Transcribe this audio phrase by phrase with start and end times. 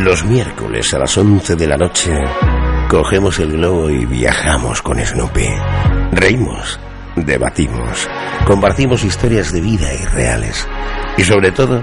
[0.00, 2.10] Los miércoles a las 11 de la noche
[2.88, 5.46] cogemos el globo y viajamos con Snoopy.
[6.12, 6.80] Reímos,
[7.16, 8.08] debatimos,
[8.46, 10.66] compartimos historias de vida irreales
[11.18, 11.82] y sobre todo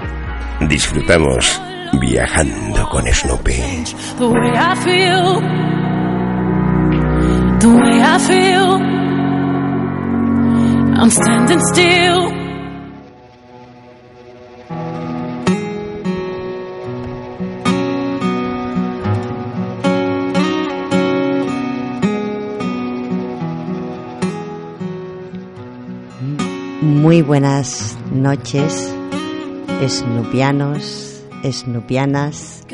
[0.68, 1.62] disfrutamos
[2.00, 3.84] viajando con Snoopy.
[11.00, 12.37] I'm standing still.
[27.28, 28.90] Buenas noches,
[29.86, 32.64] snupianos, snupianas.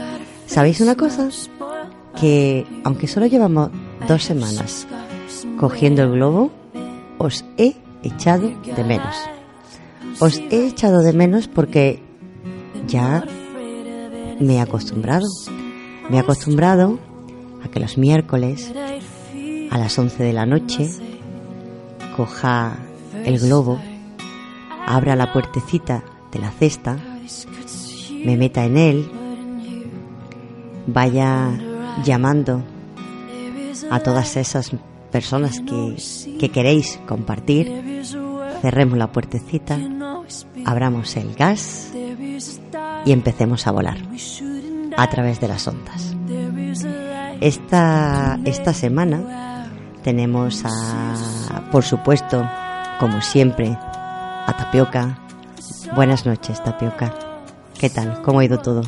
[0.46, 1.28] ¿Sabéis una cosa?
[2.20, 3.70] Que aunque solo llevamos
[4.06, 4.86] dos semanas
[5.58, 6.52] cogiendo el globo,
[7.18, 9.16] os he echado de menos.
[10.20, 12.00] Os he echado de menos porque
[12.86, 13.24] ya
[14.38, 15.26] me he acostumbrado.
[16.10, 17.00] Me he acostumbrado
[17.64, 18.72] a que los miércoles
[19.72, 20.88] a las 11 de la noche
[22.16, 22.76] coja
[23.24, 23.80] el globo,
[24.86, 26.96] abra la puertecita de la cesta,
[28.24, 29.10] me meta en él,
[30.86, 31.50] vaya
[32.04, 32.62] llamando
[33.90, 34.72] a todas esas
[35.10, 35.96] personas que,
[36.38, 38.02] que queréis compartir,
[38.60, 39.78] cerremos la puertecita,
[40.64, 41.92] abramos el gas
[43.04, 43.98] y empecemos a volar
[44.96, 46.14] a través de las ondas.
[47.40, 49.70] Esta, esta semana
[50.02, 52.48] tenemos a, por supuesto,
[53.00, 53.76] como siempre,
[54.46, 55.18] a Tapioca.
[55.94, 57.14] Buenas noches, Tapioca.
[57.78, 58.20] ¿Qué tal?
[58.22, 58.82] ¿Cómo ha ido todo?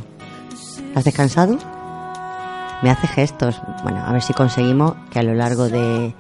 [0.95, 1.59] ¿Has descansado?
[2.83, 3.61] Me hace gestos.
[3.83, 6.15] Bueno, a ver si conseguimos que a lo largo de.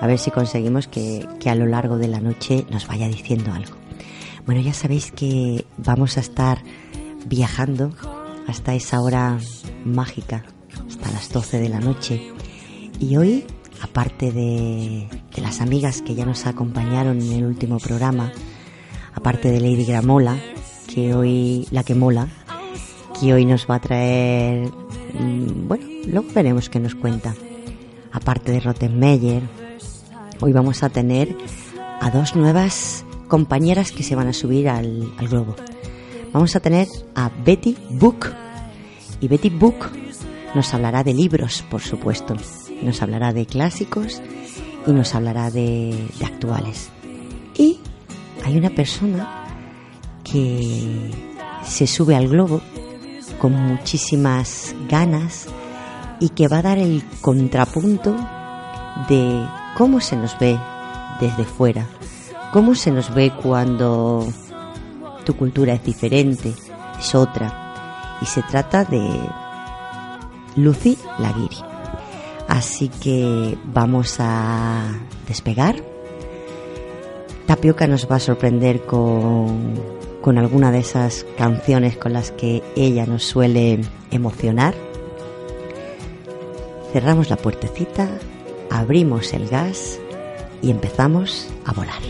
[0.00, 3.52] A ver si conseguimos que, que a lo largo de la noche nos vaya diciendo
[3.52, 3.76] algo.
[4.46, 6.62] Bueno, ya sabéis que vamos a estar
[7.26, 7.92] viajando
[8.48, 9.38] hasta esa hora
[9.84, 10.44] mágica,
[10.88, 12.32] hasta las 12 de la noche.
[12.98, 13.44] Y hoy,
[13.82, 18.32] aparte de, de las amigas que ya nos acompañaron en el último programa,
[19.20, 20.38] aparte de Lady Gramola,
[20.86, 22.26] que hoy, la que mola,
[23.20, 24.70] que hoy nos va a traer,
[25.12, 27.34] mm, bueno, luego veremos qué nos cuenta.
[28.12, 29.42] Aparte de Rottenmeier,
[30.40, 31.36] hoy vamos a tener
[32.00, 35.54] a dos nuevas compañeras que se van a subir al, al globo.
[36.32, 38.26] Vamos a tener a Betty Book.
[39.20, 39.90] Y Betty Book
[40.54, 42.36] nos hablará de libros, por supuesto.
[42.82, 44.22] Nos hablará de clásicos
[44.86, 46.88] y nos hablará de, de actuales.
[47.54, 47.80] Y
[48.44, 49.46] hay una persona
[50.24, 51.10] que
[51.64, 52.60] se sube al globo
[53.40, 55.46] con muchísimas ganas
[56.20, 58.14] y que va a dar el contrapunto
[59.08, 59.46] de
[59.76, 60.58] cómo se nos ve
[61.20, 61.86] desde fuera,
[62.52, 64.26] cómo se nos ve cuando
[65.24, 66.52] tu cultura es diferente,
[66.98, 68.18] es otra.
[68.20, 69.00] Y se trata de
[70.56, 71.56] Lucy Laguiri.
[72.48, 74.82] Así que vamos a
[75.26, 75.89] despegar.
[77.50, 79.74] Tapioca nos va a sorprender con,
[80.20, 83.80] con alguna de esas canciones con las que ella nos suele
[84.12, 84.72] emocionar.
[86.92, 88.08] Cerramos la puertecita,
[88.70, 89.98] abrimos el gas
[90.62, 92.00] y empezamos a volar.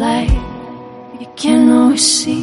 [0.00, 0.32] Light,
[1.20, 2.42] you can always see.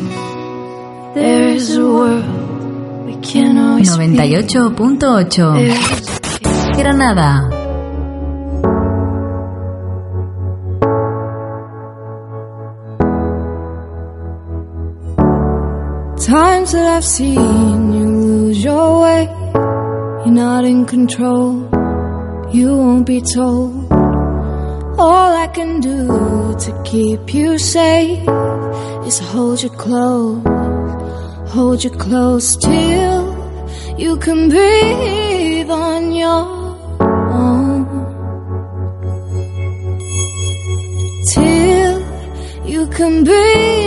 [1.17, 4.05] There is a world we can always be.
[4.05, 7.31] 98.8 There's Granada.
[16.27, 19.23] Times that I've seen you lose your way.
[20.23, 21.69] You're not in control.
[22.53, 23.86] You won't be told.
[24.99, 26.07] All I can do
[26.57, 28.27] to keep you safe
[29.05, 30.41] is hold you close.
[31.53, 33.23] Hold you close till
[33.95, 36.43] you can breathe on your
[37.31, 37.85] own.
[41.31, 41.95] Till
[42.65, 43.86] you can breathe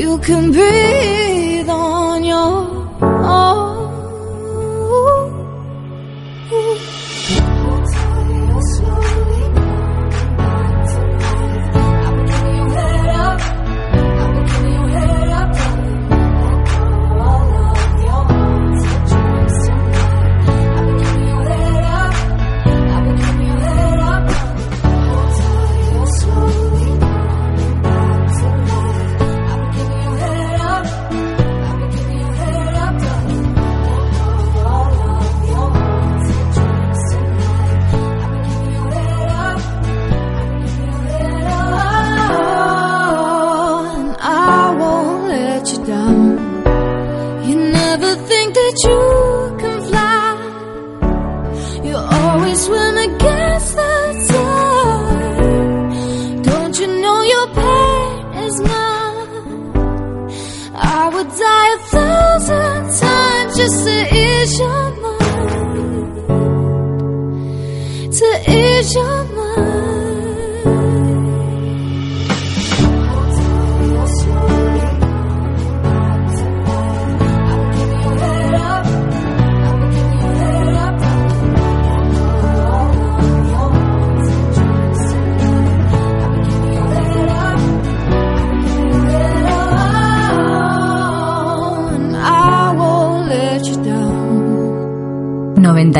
[0.00, 1.29] you can breathe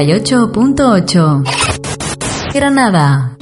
[0.00, 3.36] 98.8 Granada.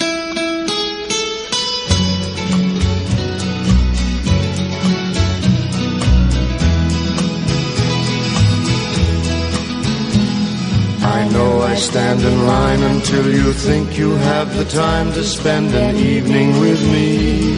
[11.01, 15.73] I know I stand in line until you think you have the time to spend
[15.77, 17.58] an evening with me.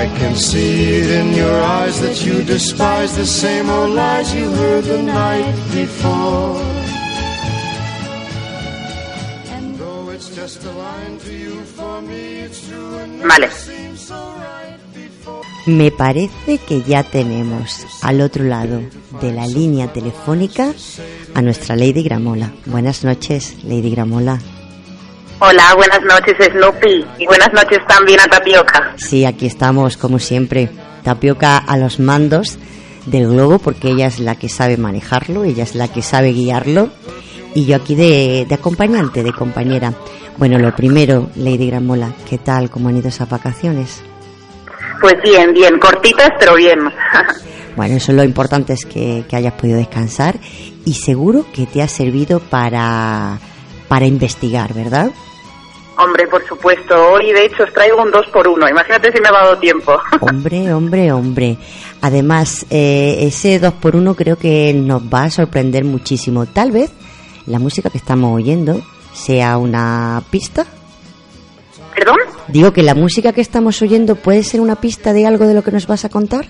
[0.00, 4.50] I can see it in your eyes that you despise the same old lies you
[4.50, 6.56] heard the night before.
[9.54, 13.50] And though it's just a line to you, for me it's true and never Vale.
[13.50, 15.42] seemed so right before.
[15.66, 18.80] Me parece que ya tenemos al otro lado
[19.20, 20.72] de la línea telefónica
[21.34, 22.50] a nuestra Lady Gramola.
[22.64, 24.38] Buenas noches, Lady Gramola.
[25.42, 28.92] Hola, buenas noches Snoopy y buenas noches también a Tapioca.
[28.96, 30.68] Sí, aquí estamos, como siempre.
[31.02, 32.58] Tapioca a los mandos
[33.06, 36.90] del globo, porque ella es la que sabe manejarlo, ella es la que sabe guiarlo,
[37.54, 39.94] y yo aquí de, de acompañante, de compañera.
[40.36, 42.68] Bueno, lo primero, Lady Gramola, ¿qué tal?
[42.68, 44.02] ¿Cómo han ido esas vacaciones?
[45.00, 46.80] Pues bien, bien, cortitas pero bien.
[47.76, 50.34] Bueno, eso lo importante es que, que hayas podido descansar
[50.84, 53.38] y seguro que te ha servido para,
[53.88, 55.12] para investigar, ¿verdad?
[56.02, 59.28] Hombre, por supuesto, hoy de hecho os traigo un 2 por 1 imagínate si me
[59.28, 59.92] ha dado tiempo.
[60.20, 61.56] Hombre, hombre, hombre.
[62.00, 66.46] Además, eh, ese 2 por 1 creo que nos va a sorprender muchísimo.
[66.46, 66.90] Tal vez
[67.46, 68.80] la música que estamos oyendo
[69.12, 70.64] sea una pista.
[71.94, 72.16] ¿Perdón?
[72.48, 75.62] Digo que la música que estamos oyendo puede ser una pista de algo de lo
[75.62, 76.46] que nos vas a contar.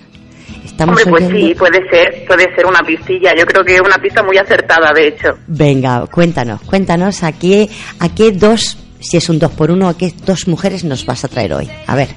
[0.63, 3.33] Estamos Hombre, pues oyendo- sí, puede ser, puede ser una pistilla.
[3.37, 5.29] Yo creo que una pista muy acertada, de hecho.
[5.47, 7.67] Venga, cuéntanos, cuéntanos a qué,
[7.99, 11.23] a qué dos, si es un 2 por 1 a qué dos mujeres nos vas
[11.25, 11.69] a traer hoy.
[11.87, 12.09] A ver.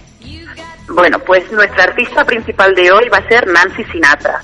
[0.88, 4.42] Bueno, pues nuestra artista principal de hoy va a ser Nancy Sinatra.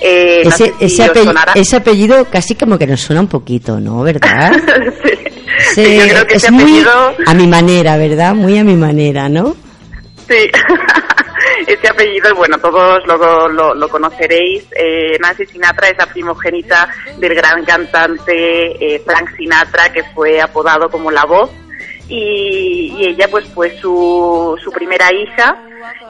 [0.00, 1.52] Eh, no ese, sé si ese, sonará.
[1.76, 4.02] apellido casi como que nos suena un poquito, ¿no?
[4.02, 4.52] ¿Verdad?
[5.04, 5.10] sí.
[5.74, 7.14] Sí, Sí, yo creo que es ese muy apellido...
[7.26, 8.34] a mi manera, ¿verdad?
[8.34, 9.54] Muy a mi manera, ¿no?
[10.28, 10.50] Sí,
[11.66, 14.64] ese apellido, bueno, todos lo, lo, lo conoceréis.
[14.74, 20.88] Eh, Nancy Sinatra es la primogénita del gran cantante eh, Frank Sinatra, que fue apodado
[20.88, 21.50] como La Voz.
[22.14, 25.56] Y, y ella, pues, fue su, su primera hija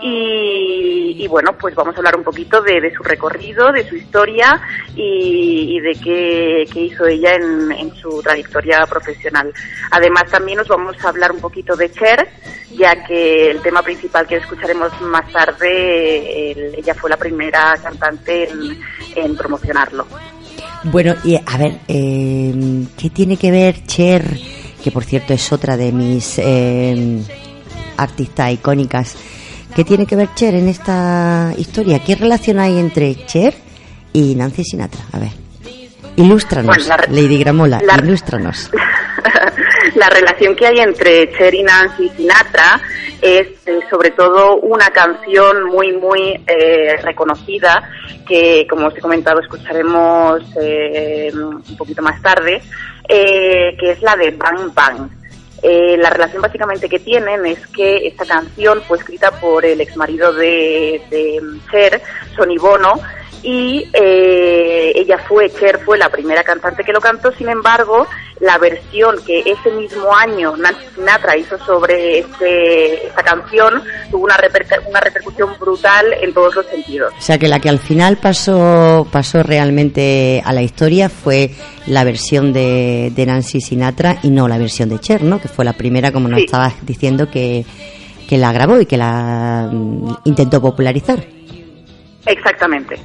[0.03, 3.95] Y, y bueno, pues vamos a hablar un poquito de, de su recorrido, de su
[3.97, 4.61] historia
[4.97, 9.53] y, de qué, hizo ella en, en su trayectoria profesional.
[9.93, 12.29] Además, también nos vamos a hablar un poquito de Cher,
[12.77, 18.51] ya que el tema principal que escucharemos más tarde, el- ella fue la primera cantante
[18.51, 18.79] en,
[19.15, 20.05] en promocionarlo.
[20.85, 22.53] Bueno, y a ver, eh,
[22.99, 24.25] ¿qué tiene que ver Cher,
[24.83, 27.21] que por cierto es otra de mis eh,
[27.97, 29.17] artistas icónicas,
[29.75, 32.01] ¿qué tiene que ver Cher en esta historia?
[32.05, 33.55] ¿Qué relación hay entre Cher
[34.13, 35.01] y Nancy Sinatra?
[35.13, 35.31] A ver,
[36.17, 38.71] ilústranos, Bueno, la re- Lady Gramola, la- ilústranos.
[39.95, 42.81] la relación que hay entre Cher y Nancy Sinatra
[43.21, 47.89] es eh, sobre todo una canción muy muy eh, reconocida
[48.27, 52.61] que como os he comentado escucharemos eh, un poquito más tarde
[53.09, 55.09] eh, que es la de Bang Bang.
[55.63, 60.33] Eh, la relación básicamente que tienen es que esta canción fue escrita por el exmarido
[60.33, 61.41] de, de
[61.71, 62.03] Cher,
[62.35, 63.01] Sonny Bono,
[63.43, 68.07] y eh, ella fue, Cher fue la primera cantante que lo cantó, sin embargo,
[68.41, 74.37] la versión que ese mismo año Nancy Sinatra hizo sobre este, esta canción tuvo una,
[74.37, 77.13] reperca- una repercusión brutal en todos los sentidos.
[77.19, 81.51] O sea que la que al final pasó, pasó realmente a la historia fue
[81.87, 85.41] la versión de, de Nancy Sinatra y no la versión de Cher, ¿no?
[85.41, 86.45] Que fue la primera, como nos Sí.
[86.47, 87.65] estabas diciendo, que,
[88.29, 91.25] que la grabó y que la mm, intentó popularizar.
[92.27, 92.97] Exactamente.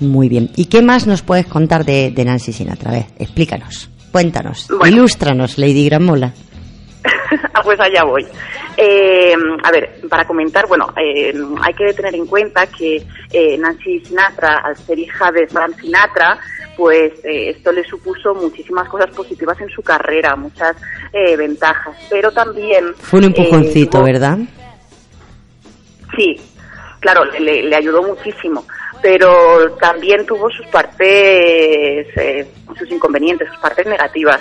[0.00, 0.50] Muy bien.
[0.56, 2.90] ¿Y qué más nos puedes contar de, de Nancy Sinatra?
[2.90, 4.96] A ver, explícanos, cuéntanos, Bueno.
[4.96, 6.32] ilústranos, Lady Gramola.
[7.54, 8.24] Ah, pues allá voy.
[8.76, 9.32] Eh,
[9.64, 14.58] a ver, para comentar, bueno, eh, hay que tener en cuenta que eh, Nancy Sinatra,
[14.58, 16.38] al ser hija de Frank Sinatra,
[16.76, 20.76] pues eh, esto le supuso muchísimas cosas positivas en su carrera, muchas
[21.12, 22.94] eh, ventajas, pero también...
[22.98, 24.38] Fue un eh, empujoncito, tuvo- ¿verdad?
[26.16, 26.36] Sí,
[27.00, 28.64] claro, le- le ayudó muchísimo,
[29.02, 32.46] pero también tuvo sus partes, eh,
[32.78, 34.40] sus inconvenientes, sus partes negativas.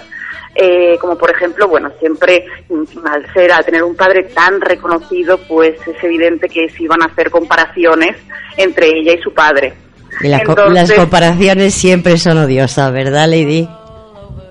[0.58, 5.38] Eh, como por ejemplo, bueno, siempre mm, al ser, al tener un padre tan reconocido,
[5.50, 8.16] pues es evidente que se iban a hacer comparaciones
[8.56, 9.74] entre ella y su padre.
[10.22, 13.68] Y las, co- Entonces- las comparaciones siempre son odiosas, ¿verdad, Lady?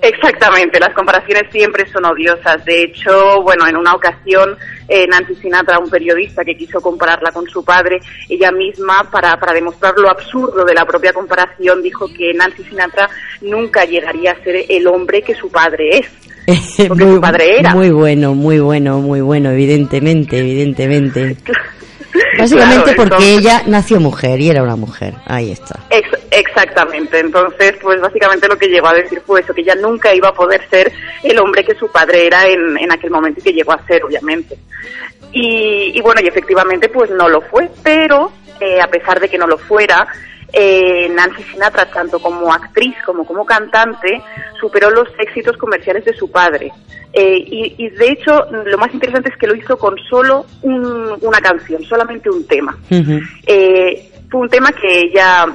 [0.04, 2.62] Exactamente, las comparaciones siempre son odiosas.
[2.66, 4.54] De hecho, bueno, en una ocasión
[4.86, 9.54] eh, Nancy Sinatra, un periodista que quiso compararla con su padre, ella misma, para, para
[9.54, 13.08] demostrar lo absurdo de la propia comparación, dijo que Nancy Sinatra
[13.40, 16.06] nunca llegaría a ser el hombre que su padre es.
[16.88, 17.74] Porque su padre era.
[17.74, 21.38] muy bueno, muy bueno, muy bueno, evidentemente, evidentemente.
[22.38, 25.14] Básicamente Claro, porque entonces- ella nació mujer y era una mujer.
[25.26, 25.80] Ahí está.
[25.90, 30.14] Ex- exactamente, entonces pues básicamente lo que llegó a decir fue eso, que ella nunca
[30.14, 30.92] iba a poder ser
[31.22, 34.04] el hombre que su padre era en, en aquel momento y que llegó a ser,
[34.04, 34.56] obviamente.
[35.32, 38.30] Y, y bueno, y efectivamente pues no lo fue, pero
[38.60, 40.06] eh, a pesar de que no lo fuera,
[40.54, 44.22] eh, Nancy Sinatra, tanto como actriz como como cantante,
[44.60, 46.70] superó los éxitos comerciales de su padre.
[47.12, 51.16] Eh, y, y de hecho, lo más interesante es que lo hizo con solo un-
[51.20, 52.76] una canción, solamente un tema.
[53.46, 55.46] Eh, fue un tema que ella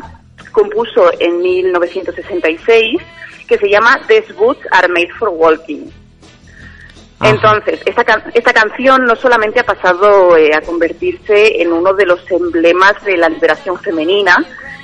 [0.52, 3.02] compuso en 1966
[3.48, 5.86] que se llama These Boots Are Made for Walking.
[7.20, 7.32] Ajá.
[7.32, 12.06] Entonces, esta, can- esta canción no solamente ha pasado eh, a convertirse en uno de
[12.06, 14.38] los emblemas de la liberación femenina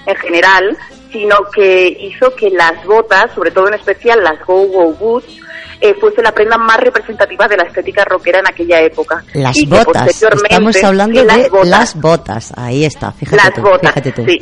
[0.05, 0.77] en general,
[1.11, 5.37] sino que hizo que las botas, sobre todo en especial las Go-Go Boots,
[5.81, 9.23] eh, fuese la prenda más representativa de la estética rockera en aquella época.
[9.33, 10.07] Las Y botas.
[10.07, 11.67] Estamos hablando de las botas.
[11.69, 12.53] las botas.
[12.55, 13.11] Ahí está.
[13.11, 13.61] Fíjate las tú.
[13.61, 14.25] botas, fíjate tú.
[14.25, 14.41] sí.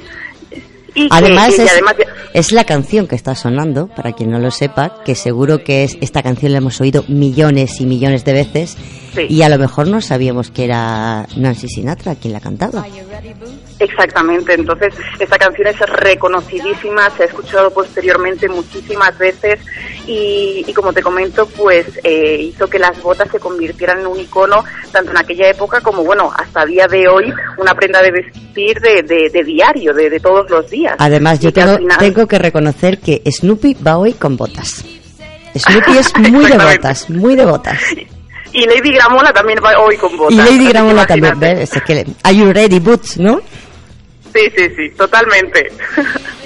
[0.96, 2.06] Y que- Además, y es, además ya-
[2.36, 5.98] es la canción que está sonando, para quien no lo sepa, que seguro que es
[6.02, 8.78] esta canción la hemos oído millones y millones de veces
[9.14, 9.28] Sí.
[9.30, 12.84] y a lo mejor no sabíamos que era Nancy Sinatra quien la cantaba.
[13.80, 19.60] Exactamente, entonces esta canción es reconocidísima, se ha escuchado posteriormente muchísimas veces
[20.08, 24.20] y, y como te comento, pues eh, hizo que las botas se convirtieran en un
[24.20, 28.80] icono tanto en aquella época como, bueno, hasta día de hoy, una prenda de vestir
[28.80, 30.96] de, de- de diario, de, de todos los días.
[31.00, 34.84] Además, yo Y tengo, final- tengo que reconocer que Snoopy va hoy con botas.
[35.58, 37.80] Snoopy es muy de botas, muy de botas.
[38.54, 40.34] Y Lady Gramola también va hoy con botas.
[40.34, 41.40] Y Lady Gramola también.
[41.40, 41.72] ¿ves?
[41.74, 43.42] Es que, are you ready, Boots, no?
[44.34, 45.72] Sí, sí, sí, totalmente.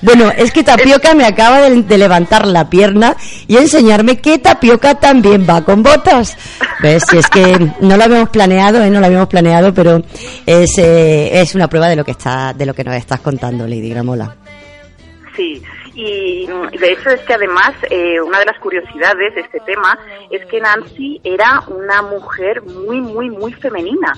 [0.00, 4.94] Bueno, es que Tapioca me acaba de, de levantar la pierna y enseñarme que Tapioca
[4.94, 6.36] también va con botas.
[6.82, 7.04] ¿Ves?
[7.10, 8.90] Si es que no lo habíamos planeado, ¿eh?
[8.90, 10.02] no lo habíamos planeado, pero
[10.44, 13.66] es, eh, es una prueba de lo que está, de lo que nos estás contando,
[13.66, 14.34] Lady Gramola.
[15.36, 15.62] Sí,
[15.96, 19.98] Y mm, de hecho es que además eh, una de las curiosidades de este tema
[20.30, 24.12] es que Nancy era una mujer muy, muy, muy femenina.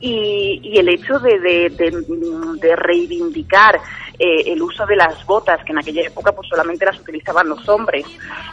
[0.00, 3.80] y, y el hecho de, de, de, de reivindicar
[4.18, 7.68] eh, el uso de las botas, que en aquella época pues solamente las utilizaban los
[7.68, 8.04] hombres,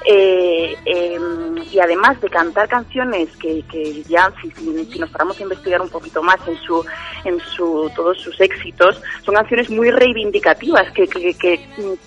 [0.06, 5.82] eh, em, y además de cantar canciones que, que ya, si, nos paramos a investigar
[5.82, 6.84] un poquito más en su,
[7.26, 11.60] en su, todos sus éxitos, son canciones muy reivindicativas, que, que, que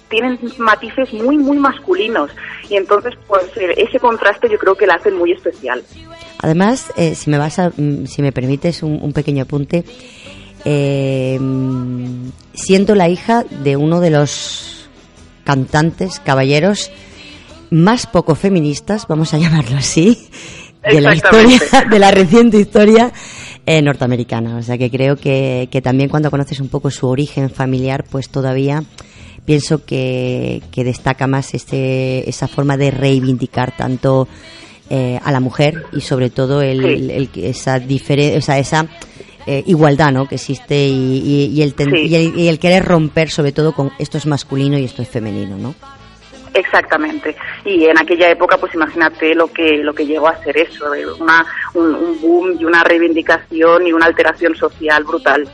[0.08, 2.30] tienen matices muy, muy masculinos,
[2.68, 5.82] y entonces pues eh, ese contraste yo creo que la hacen muy especial.
[6.40, 9.84] Además, eh, si me vas a, mm, si me permites un, un pequeño apunte,
[10.64, 11.38] eh,
[12.54, 14.88] siendo la hija de uno de los
[15.44, 16.90] cantantes, caballeros
[17.70, 20.28] más poco feministas, vamos a llamarlo así,
[20.82, 23.12] de la historia, de la reciente historia
[23.66, 24.56] eh, norteamericana.
[24.56, 28.28] O sea que creo que, que, también cuando conoces un poco su origen familiar, pues
[28.28, 28.82] todavía
[29.44, 34.28] pienso que, que destaca más este, esa forma de reivindicar tanto
[34.90, 37.12] eh, a la mujer y sobre todo el, sí.
[37.12, 38.86] el, esa diferencia, o sea, esa
[39.46, 40.26] eh, igualdad ¿no?
[40.26, 42.06] que existe y, y, y, el ten, sí.
[42.06, 45.08] y, el, y, el querer romper sobre todo con esto es masculino y esto es
[45.08, 45.74] femenino, ¿no?
[46.54, 47.34] Exactamente.
[47.64, 50.86] Y en aquella época, pues imagínate lo que lo que llegó a ser eso,
[51.20, 55.48] una, un, un boom y una reivindicación y una alteración social brutal.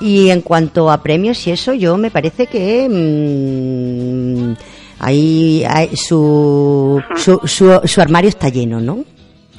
[0.00, 4.54] Y en cuanto a premios y eso, yo me parece que mmm,
[4.98, 9.04] ahí, ahí su, su, su, su, armario está lleno, ¿no?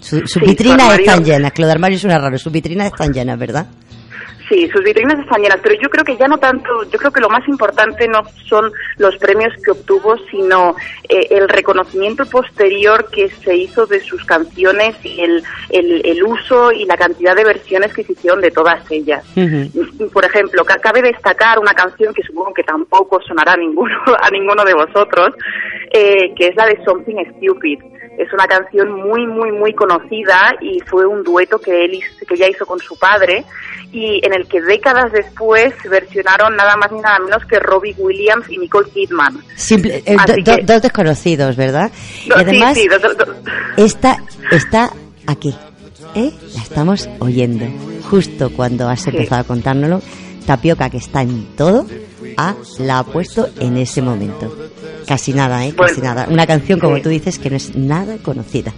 [0.04, 1.06] Su, su sí, vitrina armario...
[1.06, 3.68] están llenas, que lo de armario suena raro, sus vitrinas están llenas, ¿verdad?
[4.50, 7.22] Sí, sus vitrinas están llenas, pero yo creo que ya no tanto, yo creo que
[7.22, 10.76] lo más importante no son los premios que obtuvo, sino
[11.08, 16.74] eh, el reconocimiento posterior que se hizo de sus canciones y el, el, el, uso
[16.74, 19.24] y la cantidad de versiones que se hicieron de todas ellas.
[19.38, 20.12] Uh -huh.
[20.12, 24.66] Por ejemplo, cabe destacar una canción que supongo que tampoco sonará a ninguno, a ninguno
[24.66, 25.36] de vosotros,
[25.92, 27.80] eh, que es la de Something Stupid
[28.18, 32.48] es una canción muy, muy, muy conocida y fue un dueto que él que ella
[32.50, 33.44] hizo con su padre
[33.92, 38.50] y en el que décadas después versionaron nada más ni nada menos que Robbie Williams
[38.50, 39.40] y Nicole Kidman.
[39.56, 41.92] Simple, eh, do, que, dos desconocidos, ¿verdad?
[42.26, 43.26] Y además, sí, sí, do,
[43.78, 44.18] esta
[44.52, 44.92] está
[45.28, 45.56] aquí,
[46.16, 46.32] ¿eh?
[46.56, 47.66] La estamos oyendo
[48.10, 49.46] justo cuando has empezado sí.
[49.46, 50.02] a contárnoslo.
[50.46, 51.86] Tapioca, que está en todo,
[52.38, 54.54] ah, la ha puesto en ese momento.
[55.08, 55.74] Casi nada, ¿eh?
[55.76, 56.28] Casi bueno, nada.
[56.30, 57.02] Una canción, como sí.
[57.02, 58.72] tú dices, que no es nada conocida.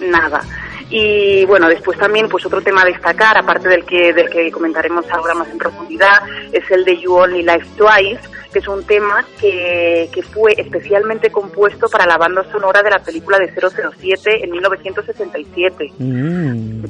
[0.00, 0.42] Nada.
[0.90, 5.04] Y bueno, después también, pues otro tema a destacar, aparte del que, del que comentaremos
[5.10, 8.20] ahora más en profundidad, es el de You Only Live Twice,
[8.52, 13.00] que es un tema que, que fue especialmente compuesto para la banda sonora de la
[13.00, 15.92] película de 007 en 1967.
[15.98, 16.84] Mm.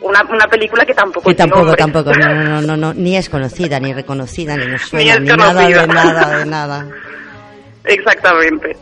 [0.00, 3.80] Una, una, película que tampoco que tampoco tampoco no, no no no ni es conocida
[3.80, 6.86] ni reconocida ni nos suena ni, ni nada de nada de nada
[7.88, 8.76] Exactamente.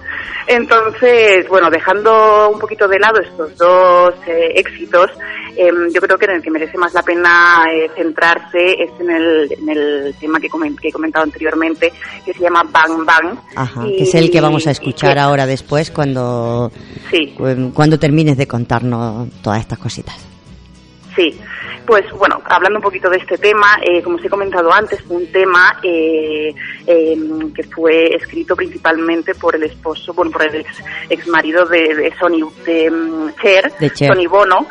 [0.48, 5.10] Entonces, bueno, dejando un poquito de lado estos dos eh, éxitos,
[5.56, 9.10] eh, yo creo que en el que merece más la pena eh, centrarse es en
[9.10, 11.92] el, en el tema que, coment que, he comentado anteriormente,
[12.24, 13.38] que se llama Bang Bang.
[13.56, 16.70] Ajá, y, que es el que vamos a escuchar que, ahora después cuando,
[17.10, 17.34] sí.
[17.74, 20.35] cuando termines de contarnos todas estas cositas.
[21.16, 21.40] Sí.
[21.86, 25.16] Pues bueno, hablando un poquito de este tema, eh, como os he comentado antes, fue
[25.16, 26.54] un tema eh,
[26.86, 27.16] eh,
[27.54, 32.14] que fue escrito principalmente por el esposo, bueno, por el ex, ex marido de, de
[32.18, 34.66] Sony, de um, Cher, de Cher, Sony Bono.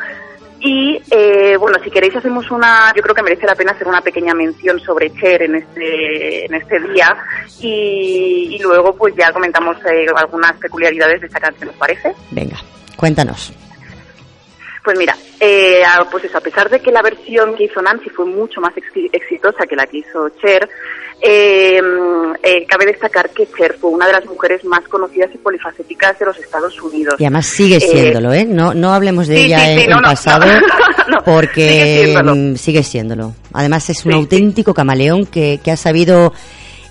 [0.60, 4.00] Y eh, bueno, si queréis hacemos una, yo creo que merece la pena hacer una
[4.00, 7.14] pequeña mención sobre Cher en este, en este día
[7.60, 12.14] y, y luego pues ya comentamos eh, algunas peculiaridades de esta canción, ¿os parece?
[12.30, 12.56] Venga,
[12.96, 13.52] cuéntanos.
[14.86, 18.24] Pues mira, eh, pues eso, a pesar de que la versión que hizo Nancy fue
[18.24, 20.70] mucho más ex exitosa que la que hizo Cher,
[21.20, 21.80] eh,
[22.40, 26.26] eh, cabe destacar que Cher fue una de las mujeres más conocidas y polifacéticas de
[26.26, 27.16] los Estados Unidos.
[27.18, 28.44] Y además sigue siéndolo, ¿eh?
[28.44, 30.46] No, no hablemos de sí, ella sí, sí, en, no, pasado,
[31.08, 32.56] no, porque sigue siéndolo.
[32.56, 33.34] sigue siéndolo.
[33.54, 36.32] Además es un auténtico camaleón que, que ha sabido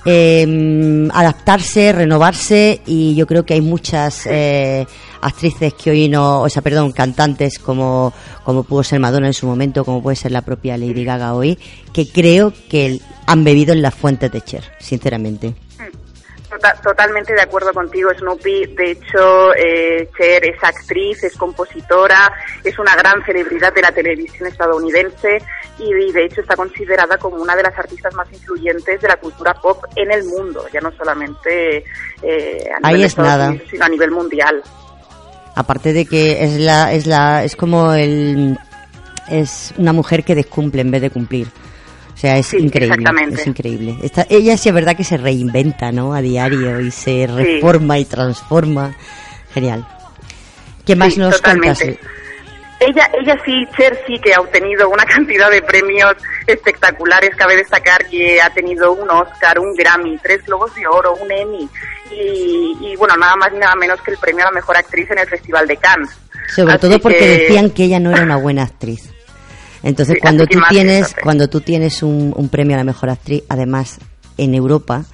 [0.05, 4.85] eh, adaptarse, renovarse y yo creo que hay muchas eh,
[5.21, 9.47] actrices que hoy no, o sea, perdón, cantantes como, como pudo ser Madonna en su
[9.47, 11.57] momento, como puede ser la propia Lady Gaga hoy,
[11.93, 15.55] que creo que han bebido en las fuentes de Cher, sinceramente.
[16.49, 18.67] Tota-, totalmente de acuerdo contigo, Snoopy.
[18.67, 22.31] De hecho, eh, Cher es actriz, es compositora,
[22.63, 25.39] es una gran celebridad de la televisión estadounidense
[25.79, 29.53] y, de hecho está considerada como una de las artistas más influyentes de la cultura
[29.55, 31.83] pop en el mundo, ya no solamente
[32.21, 33.49] eh, a nivel Ahí es nada.
[33.49, 34.63] Unidos, sino a nivel mundial.
[35.55, 38.57] Aparte de que es la es la es como el
[39.29, 41.47] es una mujer que descumple en vez de cumplir.
[42.13, 43.97] O sea, es Sí, increíble, es increíble.
[44.01, 46.13] Esta- ella sí es verdad que se reinventa, ¿no?
[46.13, 48.95] A diario y se reforma y transforma.
[49.53, 49.85] Genial.
[50.85, 51.99] ¿Qué más Sí, nos totalmente.
[52.79, 56.13] Ella, ella sí, Cher sí que ha obtenido una cantidad de premios
[56.45, 57.31] espectaculares.
[57.35, 61.69] Cabe destacar que ha tenido un Oscar, un Grammy, tres Globos de Oro, un Emmy
[62.11, 65.09] y, y, bueno, nada más ni nada menos que el premio a la mejor actriz
[65.11, 66.09] en el Festival de Cannes.
[66.55, 69.09] Sobre Así todo porque que- decían que ella no era una buena actriz.
[69.81, 73.43] Entonces, Sí, cuando tú tienes, cuando tú tienes un, un premio a la mejor actriz,
[73.49, 73.99] además
[74.37, 75.05] en Europa,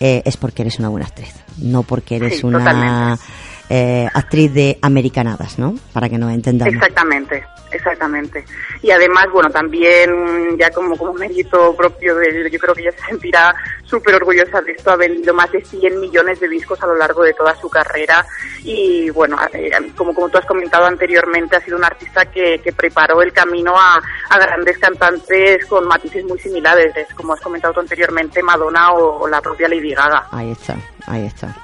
[0.00, 3.22] eh, es porque eres una buena actriz, no porque eres Sí, una totalmente.
[3.68, 5.74] Eh, actriz de americanadas, ¿no?
[5.92, 6.74] Para que nos entendamos.
[6.74, 8.44] Exactamente, exactamente.
[8.82, 13.06] Y además, bueno, también ya como, como mérito propio de yo creo que ella se
[13.06, 16.96] sentirá súper orgullosa de esto, ha vendido más de 100 millones de discos a lo
[16.96, 18.24] largo de toda su carrera
[18.62, 22.72] y bueno, eh, como, como tú has comentado anteriormente, ha sido una artista que, que
[22.72, 24.00] preparó el camino a,
[24.30, 29.28] a grandes cantantes con matices muy similares, como has comentado tú anteriormente, Madonna o, o
[29.28, 30.26] la propia Lady Gaga.
[30.30, 30.76] Ahí está,
[31.06, 31.54] ahí está.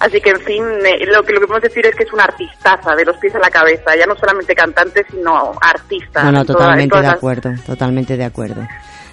[0.00, 2.24] Así que, en fin, eh, lo que lo que podemos decir es que es una
[2.24, 6.22] artistaza de los pies a la cabeza, ya no solamente cantante, sino artista.
[6.24, 8.66] No, no, totalmente todas de acuerdo, totalmente de acuerdo.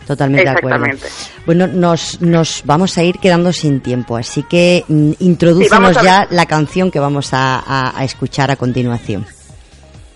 [0.05, 0.85] Totalmente de acuerdo.
[1.47, 6.27] Bueno, nos, nos vamos a ir quedando sin tiempo, así que mm, Sí, a ya
[6.29, 9.25] la canción que vamos a, a- a escuchar a continuación.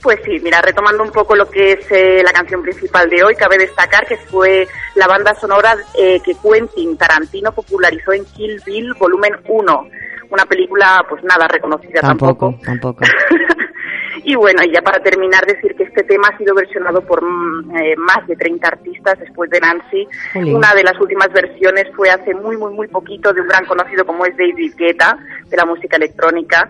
[0.02, 3.36] Pues sí, mira, retomando un poco lo que es eh, la canción principal de hoy,
[3.36, 8.94] cabe destacar que fue la banda sonora eh, que Quentin Tarantino popularizó en Kill Bill
[8.94, 9.88] Volumen 1,
[10.30, 13.04] una película pues nada reconocida Tampoco, tampoco.
[13.04, 13.04] tampoco.
[14.24, 17.76] y bueno, y ya para terminar decir que este tema ha sido versionado por mm,
[17.78, 20.08] eh, más de 30 artistas después de Nancy.
[20.34, 20.56] Jolín.
[20.56, 24.06] Una de las últimas versiones fue hace muy, muy, muy poquito de un gran conocido
[24.06, 26.70] como es David Guetta, de la música electrónica.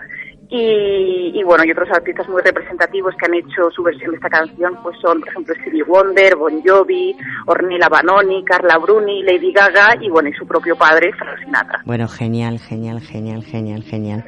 [0.52, 4.30] Y, y bueno, y otros artistas muy representativos que han hecho su versión de esta
[4.30, 9.98] canción, pues son, por ejemplo, Stevie Wonder, Bon Jovi, Ornella Banoni, Carla Bruni, Lady Gaga
[10.02, 11.82] y bueno, y su propio padre, Frank Sinatra.
[11.86, 14.26] Bueno, genial, genial, genial, genial, genial.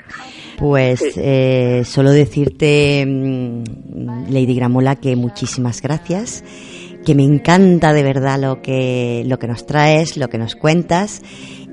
[0.60, 1.20] Pues Sí.
[1.24, 3.64] eh, solo decirte, mm,
[4.30, 6.44] Lady Gramola, que muchísimas gracias,
[7.04, 11.24] que me encanta de verdad lo que, lo que nos traes, lo que nos cuentas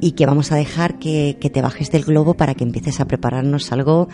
[0.00, 3.06] y que vamos a dejar que, que te bajes del globo para que empieces a
[3.06, 4.08] prepararnos algo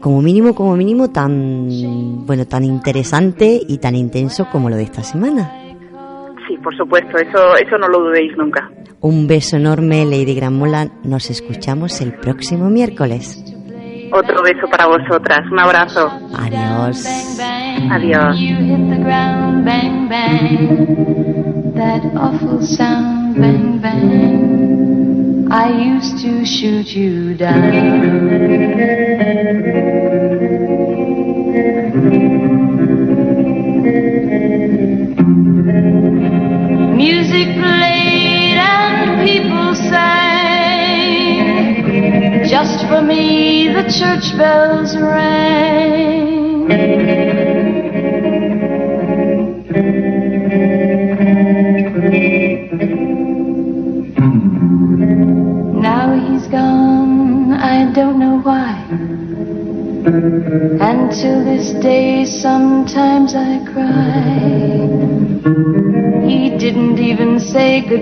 [0.00, 5.02] como mínimo, como mínimo tan, bueno, tan interesante y tan intenso como lo de esta
[5.02, 5.50] semana.
[6.46, 8.70] Sí, por supuesto, eso, eso no lo dudéis nunca.
[9.00, 10.88] Un beso enorme, Lady Gramola.
[11.02, 13.42] Nos escuchamos el próximo miércoles.
[14.12, 16.08] Otro beso para vosotras, un abrazo.
[16.38, 17.04] Adiós.
[17.90, 18.36] Adiós.
[21.76, 25.48] That awful sound, bang, bang.
[25.52, 28.56] I used to shoot you down.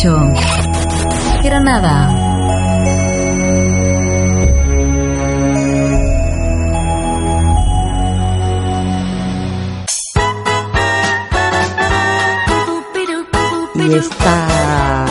[0.00, 2.16] 98.8 Granada
[13.74, 15.06] Y esta,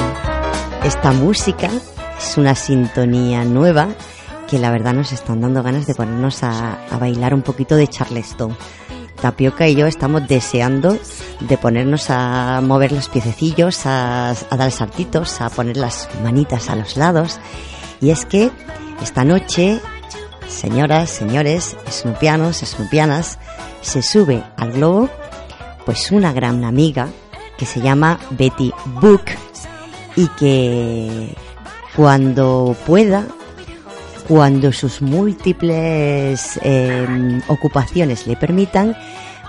[0.83, 1.69] esta música
[2.17, 3.89] es una sintonía nueva
[4.47, 7.87] que la verdad nos están dando ganas de ponernos a, a bailar un poquito de
[7.87, 8.55] Charleston.
[9.21, 10.97] Tapioca y yo estamos deseando
[11.39, 16.97] de ponernos a mover los piececillos, a, dar saltitos, a poner las manitas a los
[16.97, 17.39] lados.
[18.01, 18.51] Y es que
[19.01, 19.79] esta noche,
[20.47, 23.39] señoras, señores, snupianos, snupianas,
[23.81, 25.09] se sube al globo
[25.85, 27.07] pues una gran amiga
[27.57, 28.71] que se llama Betty
[29.01, 29.23] Book
[30.15, 31.35] y que
[31.95, 33.25] cuando pueda
[34.27, 38.95] cuando sus múltiples eh, ocupaciones le permitan,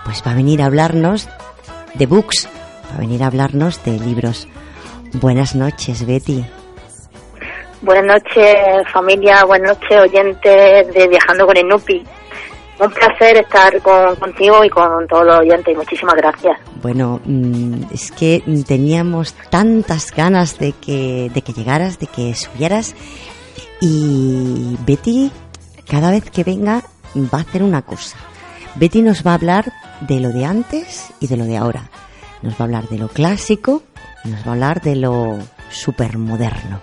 [0.07, 1.29] pues va a venir a hablarnos
[1.95, 2.49] de books,
[2.91, 4.49] va a venir a hablarnos de libros.
[5.15, 6.45] Buenas noches, Betty.
[7.83, 8.57] Buenas noches,
[8.93, 9.45] familia.
[9.45, 12.05] Buenas noches, oyentes de Viajando con el Nupi.
[12.79, 15.77] Un placer estar con, contigo y con todos los oyentes.
[15.77, 16.59] Muchísimas gracias.
[16.83, 22.95] Bueno, mm, es que teníamos tantas ganas de que, de que llegaras, de que subieras.
[23.81, 25.31] Y Betty,
[25.89, 26.83] cada vez que venga,
[27.17, 28.17] va a hacer una cosa.
[28.77, 31.91] Betty nos va a hablar de lo de antes y de lo de ahora.
[32.43, 33.83] Nos va a hablar de lo clásico,
[34.25, 35.39] nos va a hablar de lo
[35.71, 36.81] supermoderno.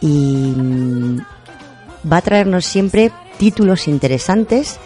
[0.00, 1.18] Y mm,
[2.10, 4.78] va a traernos siempre títulos interesantes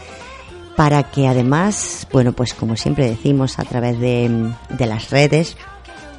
[0.77, 5.57] para que además, bueno, pues como siempre decimos a través de, de las redes,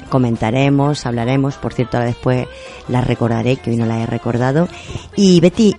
[0.10, 2.48] comentaremos, hablaremos, por cierto, ahora después
[2.88, 4.68] la recordaré, que hoy no la he recordado.
[5.16, 5.76] Y Betty,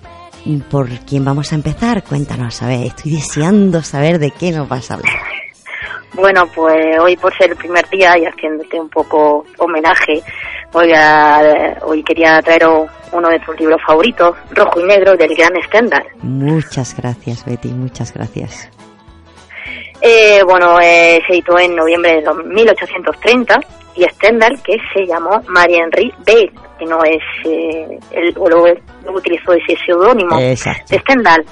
[0.70, 2.02] ¿por quién vamos a empezar?
[2.04, 5.12] Cuéntanos, a ver, estoy deseando saber de qué nos vas a hablar.
[6.14, 10.22] Bueno, pues hoy por ser el primer día y haciéndote un poco homenaje,
[10.72, 15.52] hoy, a, hoy quería traeros uno de tus libros favoritos, Rojo y Negro, del gran
[15.62, 16.04] Stendhal.
[16.22, 18.68] Muchas gracias, Betty, muchas gracias.
[20.02, 23.60] Eh, bueno, eh, se editó en noviembre de 1830
[23.94, 28.68] y Stendhal, que se llamó Marie-Henri Bale, que no es, eh, el, o luego
[29.12, 30.56] utilizó ese seudónimo de.
[30.56, 31.44] Stendhal.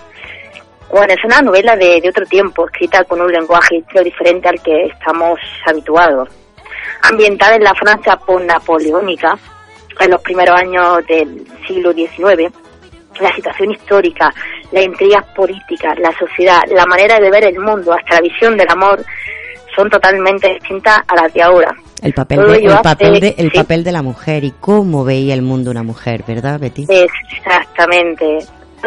[0.91, 4.49] Bueno, es una novela de, de otro tiempo, escrita con un lenguaje y estilo diferente
[4.49, 6.29] al que estamos habituados.
[7.03, 9.39] Ambientada en la Francia post-napoleónica,
[10.01, 12.53] en los primeros años del siglo XIX,
[13.21, 14.33] la situación histórica,
[14.73, 18.69] las intrigas políticas, la sociedad, la manera de ver el mundo, hasta la visión del
[18.69, 19.05] amor,
[19.77, 21.75] son totalmente distintas a las de ahora.
[22.03, 23.59] El papel de, el papel de, el sí.
[23.59, 26.87] papel de la mujer y cómo veía el mundo una mujer, ¿verdad, Betty?
[26.89, 28.39] Exactamente.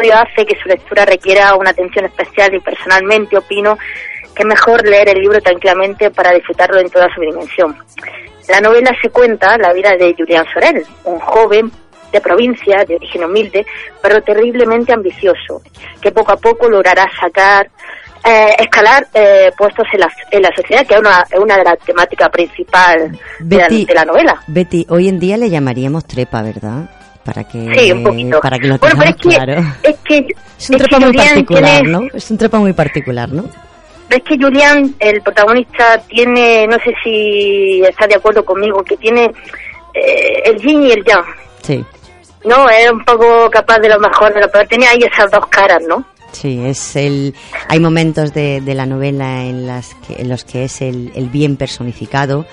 [0.02, 3.78] Ello hace que su lectura requiera una atención especial y personalmente opino
[4.34, 7.76] que es mejor leer el libro tranquilamente para disfrutarlo en toda su dimensión.
[8.48, 11.70] La novela se cuenta la vida de Julián Sorel, un joven
[12.12, 13.64] de provincia, de origen humilde,
[14.02, 15.62] pero terriblemente ambicioso,
[16.00, 17.70] que poco a poco logrará sacar,
[18.24, 21.64] eh, escalar eh, puestos en la, en la sociedad, que es una, es una de
[21.64, 24.42] las temáticas principales de la, Betty, de la novela.
[24.46, 26.90] Betty, hoy en día le llamaríamos trepa, ¿verdad?
[27.24, 28.40] Para que, Sí, un poquito.
[28.40, 29.62] para que lo Bueno, pero es que, claro.
[29.82, 30.16] es que,
[30.58, 32.00] Es un es que trepa muy particular, tiene- ¿no?
[32.14, 33.44] Es un trepa muy particular, ¿no?
[34.10, 39.24] Es que Julián, el protagonista, tiene, no sé si está de acuerdo conmigo, que tiene
[39.94, 41.24] eh, el yin y el yang.
[41.62, 41.84] Sí,
[42.44, 44.66] No, es un poco capaz de lo mejor, de lo peor.
[44.68, 46.04] Tenía ahí esas dos caras, ¿no?
[46.34, 47.34] Sí, es el...
[47.68, 51.28] Hay momentos de, de la novela en, las que, en los que es el, el
[51.28, 52.46] bien personificado,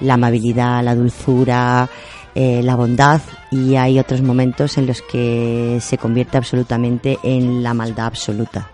[0.00, 1.88] la amabilidad, la dulzura,
[2.34, 3.20] eh, la bondad,
[3.50, 8.68] y hay otros momentos en los que se convierte absolutamente en la maldad absoluta.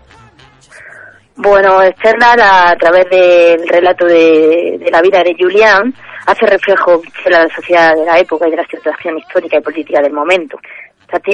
[1.35, 5.93] Bueno, Stendhal, a través del relato de, la vida de Julián,
[6.25, 10.01] hace reflejo de la sociedad de la época y de la situación histórica y política
[10.01, 10.59] del momento.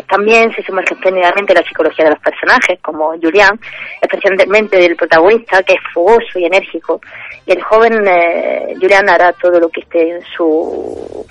[0.08, 3.60] También se sumerge espléndidamente en la psicología de los personajes, como Julián,
[4.02, 7.02] especialmente del protagonista, que es fogoso y enérgico.
[7.46, 11.26] Y el joven eh, Julián hará todo lo que esté en su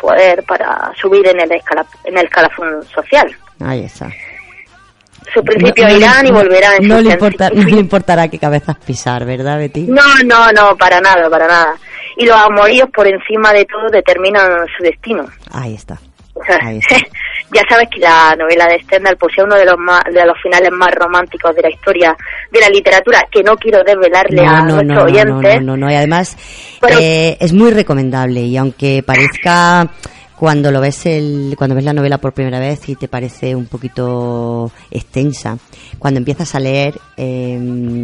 [0.00, 3.34] poder para subir en el, escala- en el escalafón social.
[3.60, 4.10] Ahí está.
[5.32, 8.38] Sus principios le- irán y volverán en no su le, importa, no le importará qué
[8.38, 9.86] cabezas pisar, ¿verdad, Betty?
[9.88, 11.74] No, no, no, para nada, para nada.
[12.16, 15.26] Y los amoríos por encima de todo determinan su destino.
[15.50, 15.98] Ahí está.
[16.34, 16.58] O sea,
[17.54, 20.70] ya sabes que la novela de Stendhal posee uno de los más, de los finales
[20.72, 22.16] más románticos de la historia
[22.50, 25.60] de la literatura, que no quiero desvelarle a No, no, nuestros no, no, no, oyentes.
[25.62, 25.90] no, no, no.
[25.92, 26.36] Y además
[26.80, 29.88] Pero- eh, es muy recomendable y aunque parezca
[30.36, 33.66] cuando lo ves el, cuando ves la novela por primera vez y te parece un
[33.66, 35.56] poquito extensa,
[36.00, 37.56] cuando empiezas a leer eh,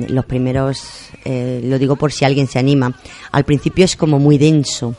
[0.08, 2.92] los primeros, eh, lo digo por si alguien se anima,
[3.32, 4.94] al principio es como muy denso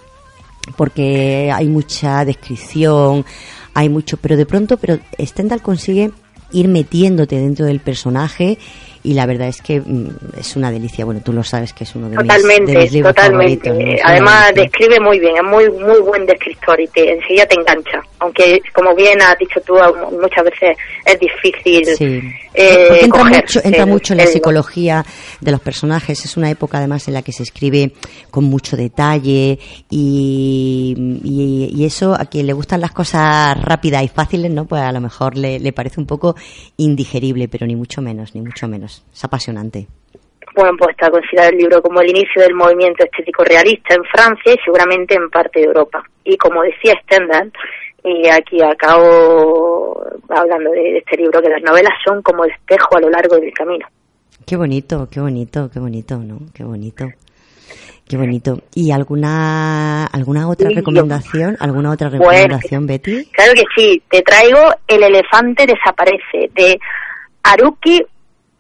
[0.76, 3.26] porque hay mucha descripción,
[3.74, 6.12] hay mucho, pero de pronto, pero Stendhal consigue
[6.52, 8.58] ir metiéndote dentro del personaje
[9.04, 11.06] y la verdad es que mm, es una delicia.
[11.06, 13.70] Bueno, tú lo sabes que es uno de mis, Totalmente, de mis libros totalmente.
[13.70, 14.00] favoritos.
[14.04, 14.10] ¿no?
[14.10, 18.02] Además describe muy bien, es muy muy buen descriptor y te, enseguida te engancha.
[18.20, 19.74] Aunque, como bien has dicho tú,
[20.22, 22.22] muchas veces es difícil Sí.
[22.54, 25.06] eh, Porque entra coger mucho, entra el- mucho en la el- psicología
[25.40, 26.24] de los personajes.
[26.24, 27.94] Es una época además en la que se escribe
[28.30, 29.58] con mucho detalle
[29.90, 34.66] y, y, y eso a quien le gustan las cosas rápidas y fáciles, ¿no?
[34.66, 36.36] Pues a lo mejor le, le parece un poco
[36.78, 38.91] indigerible, pero ni mucho menos, ni mucho menos.
[39.14, 39.88] Es apasionante.
[40.56, 44.54] Bueno, pues está considerado el libro como el inicio del movimiento estético realista en Francia
[44.54, 46.04] y seguramente en parte de Europa.
[46.26, 47.52] Y como decía Stendhal,
[48.04, 53.10] Y aquí acabo hablando de este libro, que las novelas son como espejo a lo
[53.10, 53.88] largo del camino.
[54.46, 56.40] Qué bonito, qué bonito, qué bonito, ¿no?
[56.54, 57.06] Qué bonito.
[58.10, 58.60] Qué bonito.
[58.74, 61.56] ¿Y alguna alguna otra recomendación?
[61.60, 63.26] ¿Alguna otra Bueno, recomendación, Betty?
[63.32, 66.78] Claro que sí, te traigo El elefante desaparece de
[67.44, 68.02] Haruki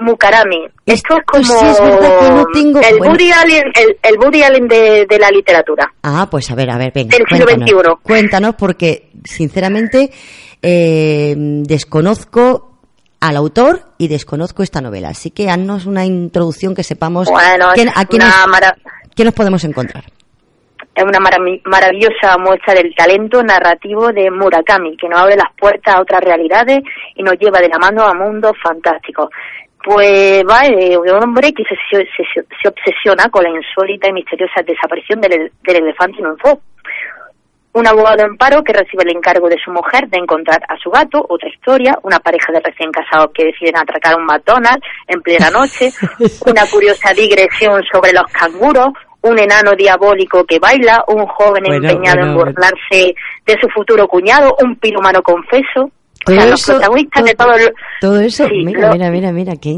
[0.01, 0.67] Mukarami.
[0.85, 3.13] Esto es como sí es que no tengo- el, bueno.
[3.13, 5.91] Woody Allen, el, el Woody Allen de, de la literatura.
[6.03, 7.17] Ah, pues a ver, a ver, venga.
[7.17, 8.03] Del siglo cuéntanos, XXI.
[8.03, 10.11] Cuéntanos, porque sinceramente
[10.61, 12.67] eh, desconozco
[13.19, 15.09] al autor y desconozco esta novela.
[15.09, 20.03] Así que haznos una introducción que sepamos Bueno, quién- a quién nos, podemos encontrar.
[20.95, 25.95] es una maravi- maravillosa muestra del talento narrativo de Murakami, que nos abre las puertas
[25.95, 26.79] a otras realidades
[27.15, 29.29] y nos lleva de la mano a mundos fantásticos.
[29.83, 34.13] Pues va de un hombre que se, se- se- se obsesiona con la insólita y
[34.13, 36.27] misteriosa desaparición del, del elefante en
[37.73, 40.89] un abogado en paro que recibe el encargo de su mujer de encontrar a su
[40.89, 45.49] gato, otra historia, una pareja de recién casados que deciden atracar un McDonald's en plena
[45.49, 45.89] noche,
[46.45, 48.87] una curiosa digresión sobre los canguros,
[49.21, 53.15] un enano diabólico que baila, un joven Bueno, empeñado en bueno, burlarse
[53.45, 55.91] de su futuro cuñado, un pirumano confeso.
[56.21, 59.09] O Todo sea, los eso, protagonistas de todo- el- todo eso, Sí, mira, lo- mira,
[59.09, 59.71] mira, mira, qué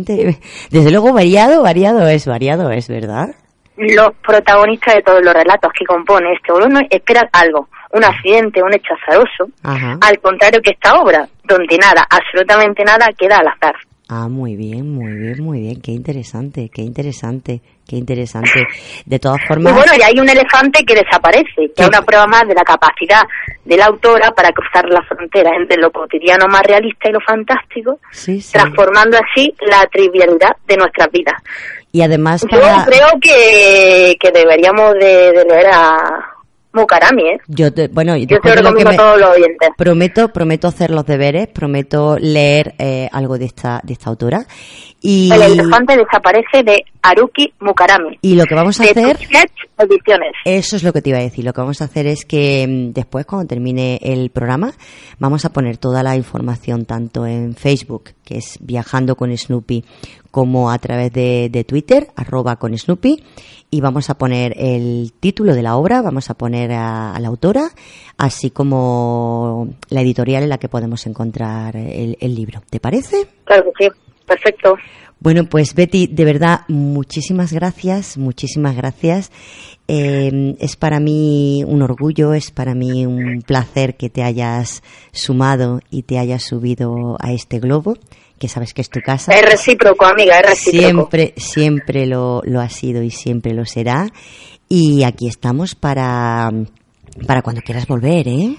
[0.71, 3.29] Desde luego variado, variado es, variado es, ¿verdad?
[3.75, 8.71] los protagonistas de todos los relatos que compone este volumen esperan algo, un accidente, un
[8.73, 9.97] hecho azaroso, Ajá.
[9.99, 13.73] al contrario que esta obra, donde nada, absolutamente nada, queda al azar.
[14.09, 15.81] Ah, muy bien, muy bien, muy bien.
[15.81, 18.67] Qué interesante, qué interesante, qué interesante.
[19.05, 22.25] De todas Y formas, bueno, y hay un elefante que desaparece, que es una prueba
[22.27, 23.21] más de la capacidad
[23.63, 27.99] de la autora para cruzar la frontera entre lo cotidiano más realista y lo fantástico,
[28.11, 28.53] sí, sí.
[28.53, 31.35] transformando así la trivialidad de nuestras vidas.
[31.91, 32.85] Y además Yo para...
[32.85, 36.32] creo que, que deberíamos de, de leer a
[36.73, 37.37] Mukarami, ¿eh?
[37.47, 39.69] Yo te- bueno, Yo te lo que me- a todos los oyentes.
[39.77, 44.45] prometo, prometo hacer los deberes, prometo leer eh, algo de esta, de esta autora.
[44.99, 48.17] Y, El elefante desaparece de Haruki Mukarami.
[48.21, 49.17] y lo que vamos a de hacer...
[50.45, 51.43] Eso es lo que te iba a decir.
[51.43, 54.71] Lo que vamos a hacer es que mm, después, cuando termine el programa,
[55.19, 59.83] vamos a poner toda la información tanto en Facebook, que es Viajando con Snoopy,
[60.31, 63.23] como a través de, de Twitter, arroba con Snoopy,
[63.69, 67.27] y vamos a poner el título de la obra, vamos a poner a, a la
[67.27, 67.69] autora,
[68.17, 72.61] así como la editorial en la que podemos encontrar el, el libro.
[72.69, 73.27] ¿Te parece?
[73.45, 73.91] Claro que sí.
[74.25, 74.75] Perfecto.
[75.23, 79.31] Bueno, pues Betty, de verdad, muchísimas gracias, muchísimas gracias.
[79.87, 84.83] Eh, es para mí un orgullo, es para mí un placer que te hayas
[85.13, 87.97] sumado y te hayas subido a este globo,
[88.37, 89.33] que sabes que es tu casa.
[89.33, 91.09] Es recíproco, amiga, es recíproco.
[91.09, 94.09] Siempre, siempre lo, lo ha sido y siempre lo será.
[94.67, 96.51] Y aquí estamos para,
[97.25, 98.57] para cuando quieras volver, ¿eh?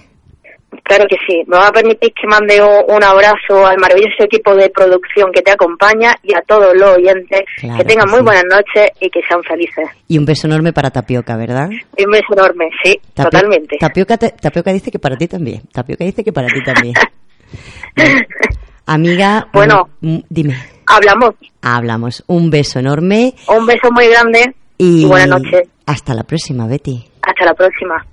[0.84, 1.42] Claro que sí.
[1.46, 5.50] Me va a permitir que mande un, abrazo al maravilloso equipo de producción que te
[5.50, 7.40] acompaña y a todos los oyentes.
[7.58, 8.24] Claro que tengan que muy sí.
[8.26, 9.88] buenas noches y que sean felices.
[10.08, 11.70] Y un beso enorme para Tapioca, ¿verdad?
[11.96, 13.76] Y un beso enorme, sí, Tapio- totalmente.
[13.80, 15.62] Tapioca, te- Tapioca dice que para ti también.
[15.72, 16.94] Tapioca dice que para ti también.
[17.96, 18.20] Bueno,
[18.86, 19.88] amiga, Bueno.
[20.00, 21.34] mm, dime, Hablamos.
[21.62, 22.24] hablamos.
[22.26, 25.68] Un beso enorme Un beso muy grande y, y buenas noches.
[25.86, 27.04] Hasta la próxima, Betty.
[27.22, 28.04] Hasta la próxima.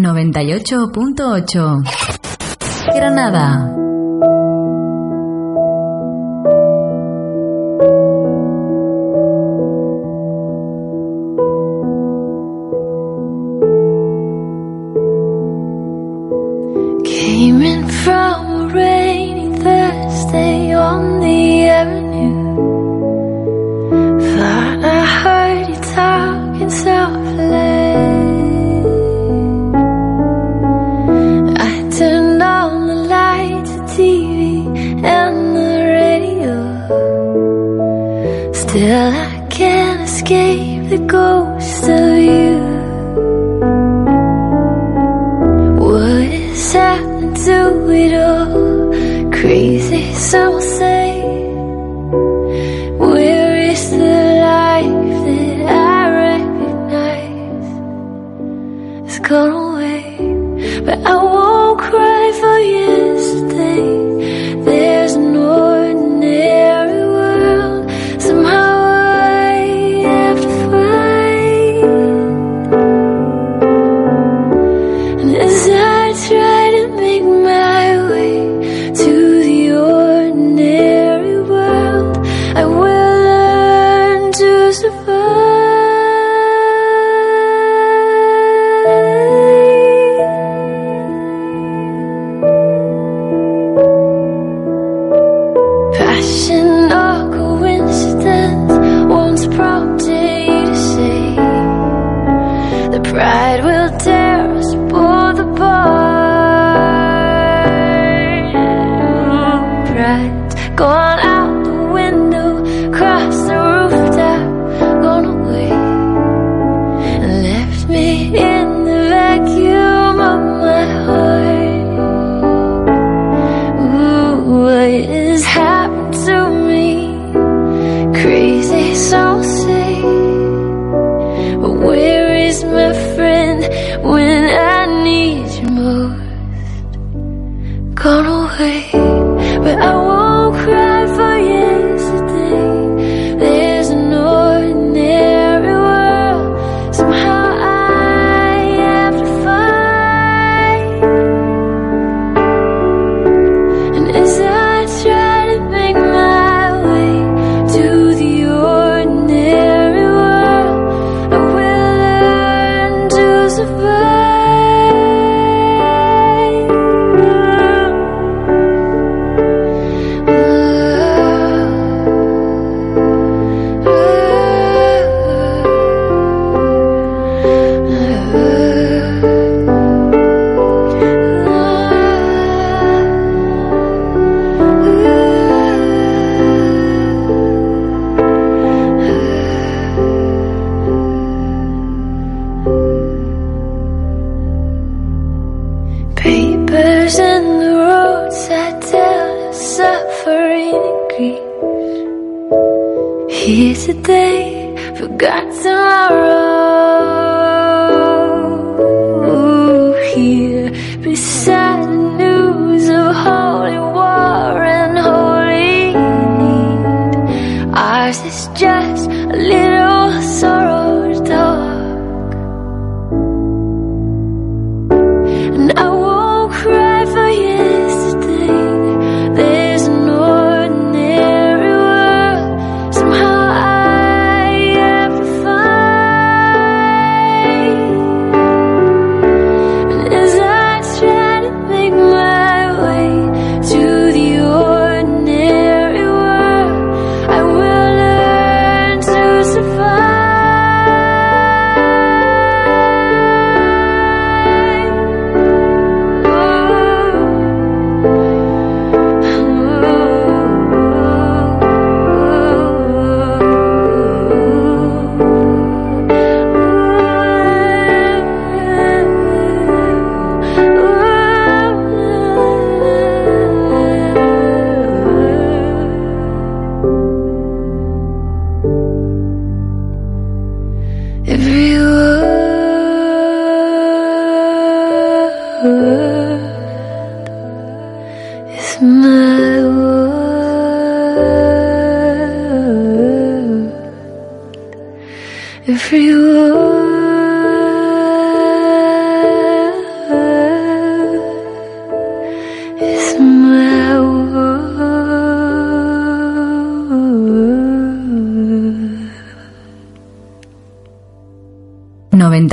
[0.00, 1.76] Noventa y ocho punto ocho
[2.92, 3.76] Granada.
[17.04, 22.09] Came in from a rainy Thursday on the avenue.
[40.30, 42.58] Escape the ghost of you.
[45.80, 49.32] What is happening to it all?
[49.32, 50.60] Crazy, some will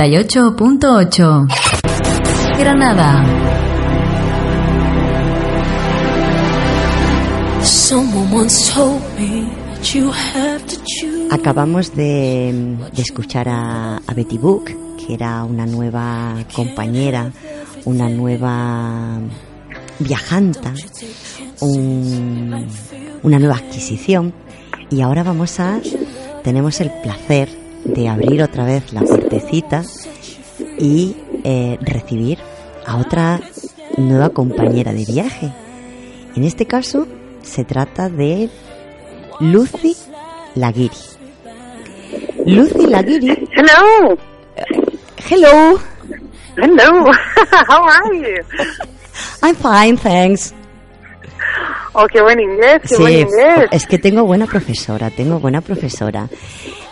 [0.08, 1.46] 88.8.
[2.58, 3.22] Granada.
[11.30, 14.64] Acabamos de, escuchar a, Betty Book,
[14.96, 17.30] que era una nueva compañera,
[17.84, 19.20] una nueva
[19.98, 20.72] viajanta,
[21.60, 22.66] un,
[23.22, 24.32] una nueva adquisición.
[24.90, 25.78] Y ahora vamos a,
[26.42, 27.50] tenemos el placer
[27.84, 29.82] de abrir otra vez la puertecita
[30.78, 32.38] y eh, recibir
[32.86, 33.40] a otra
[33.96, 35.52] nueva compañera de viaje.
[36.36, 37.06] En este caso
[37.42, 38.48] se trata de
[39.40, 39.96] Lucy
[40.54, 40.96] Laguiri.
[42.46, 44.16] Lucy Laguiri, Hello.
[45.30, 45.78] hello,
[46.56, 47.04] Hello.
[47.68, 48.42] How are you?
[49.42, 50.52] I'm fine, thanks.
[51.94, 53.68] Oh, qué buen inglés, qué buen Sí, inglés.
[53.70, 56.28] es que tengo buena profesora, tengo buena profesora.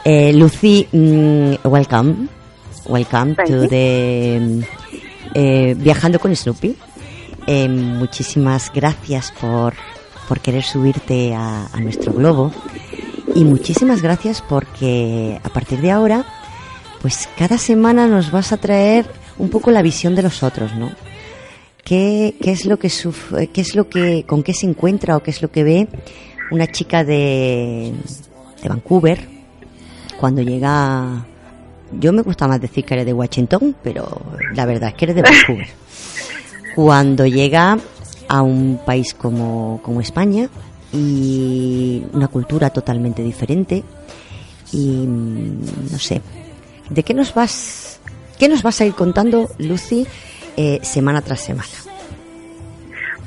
[0.04, 2.28] Eh, Lucy, mm, welcome,
[2.88, 4.64] welcome Thank to the
[5.34, 6.76] eh, Viajando con Snoopy.
[7.46, 9.74] Eh, muchísimas gracias por,
[10.28, 12.52] por querer subirte a, a nuestro globo
[13.34, 16.24] y muchísimas gracias porque a partir de ahora,
[17.02, 19.06] pues cada semana nos vas a traer
[19.38, 20.90] un poco la visión de los otros, ¿no?
[21.84, 22.90] ¿Qué, qué es lo que
[23.52, 25.88] qué es lo que con qué se encuentra o qué es lo que ve
[26.50, 27.92] una chica de,
[28.62, 29.28] de Vancouver
[30.18, 31.26] cuando llega
[31.92, 34.22] yo me gusta más decir que eres de Washington pero
[34.54, 35.68] la verdad es que eres de Vancouver.
[36.74, 37.78] Cuando llega
[38.28, 40.48] a un país como, como España
[40.92, 43.82] y una cultura totalmente diferente
[44.72, 46.20] y mm, no sé
[46.90, 48.00] de qué nos vas
[48.38, 50.06] qué nos vas a ir contando Lucy
[50.56, 51.68] eh, semana tras semana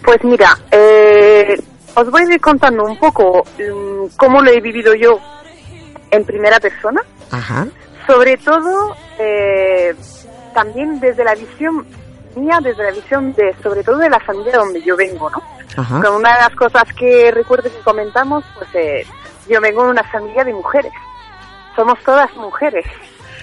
[0.03, 1.55] Pues mira, eh,
[1.95, 5.20] os voy a ir contando un poco mm, cómo lo he vivido yo
[6.12, 7.01] en primera persona,
[7.32, 7.68] ajá
[8.12, 9.95] sobre todo eh,
[10.53, 11.86] también desde la visión
[12.36, 15.41] venía desde la visión de, sobre todo de la familia donde yo vengo, ¿no?
[15.78, 16.01] Ajá.
[16.01, 19.05] Con una de las cosas que recuerdo que comentamos, pues eh,
[19.49, 20.91] yo vengo de una familia de mujeres.
[21.76, 22.86] Somos todas mujeres.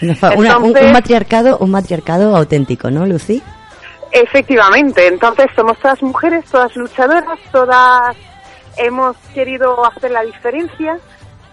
[0.02, 3.42] Una una- un, Entonces- un matriarcado, un matriarcado auténtico, ¿no, Lucy?
[4.12, 8.16] Efectivamente, entonces somos todas mujeres, todas luchadoras, todas
[8.78, 10.98] hemos querido hacer la diferencia.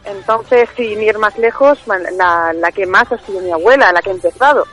[0.06, 4.10] Entonces, sin ir más lejos, la, la que más ha sido mi abuela, la que
[4.10, 4.66] ha empezado,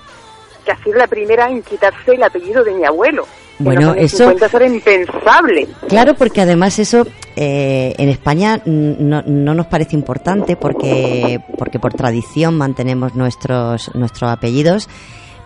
[0.64, 3.26] que ha sido la primera en quitarse el apellido de mi abuelo.
[3.58, 5.68] En Bueno, eso- 50 eso era impensable.
[5.88, 7.06] Claro, porque además eso
[7.36, 14.30] eh, en España no, no nos parece importante porque, porque por tradición mantenemos nuestros, nuestros
[14.30, 14.88] apellidos,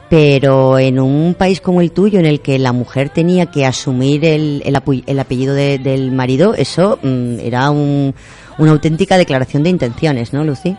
[0.09, 4.25] pero en un país como el tuyo en el que la mujer tenía que asumir
[4.25, 8.15] el, el, el apellido de- del marido, eso mm, era un-
[8.59, 10.77] una auténtica declaración de intenciones, ¿no, Lucy?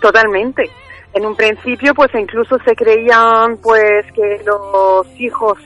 [0.00, 0.70] Totalmente.
[1.12, 5.58] En un principio, pues incluso se creían, pues, que los hijos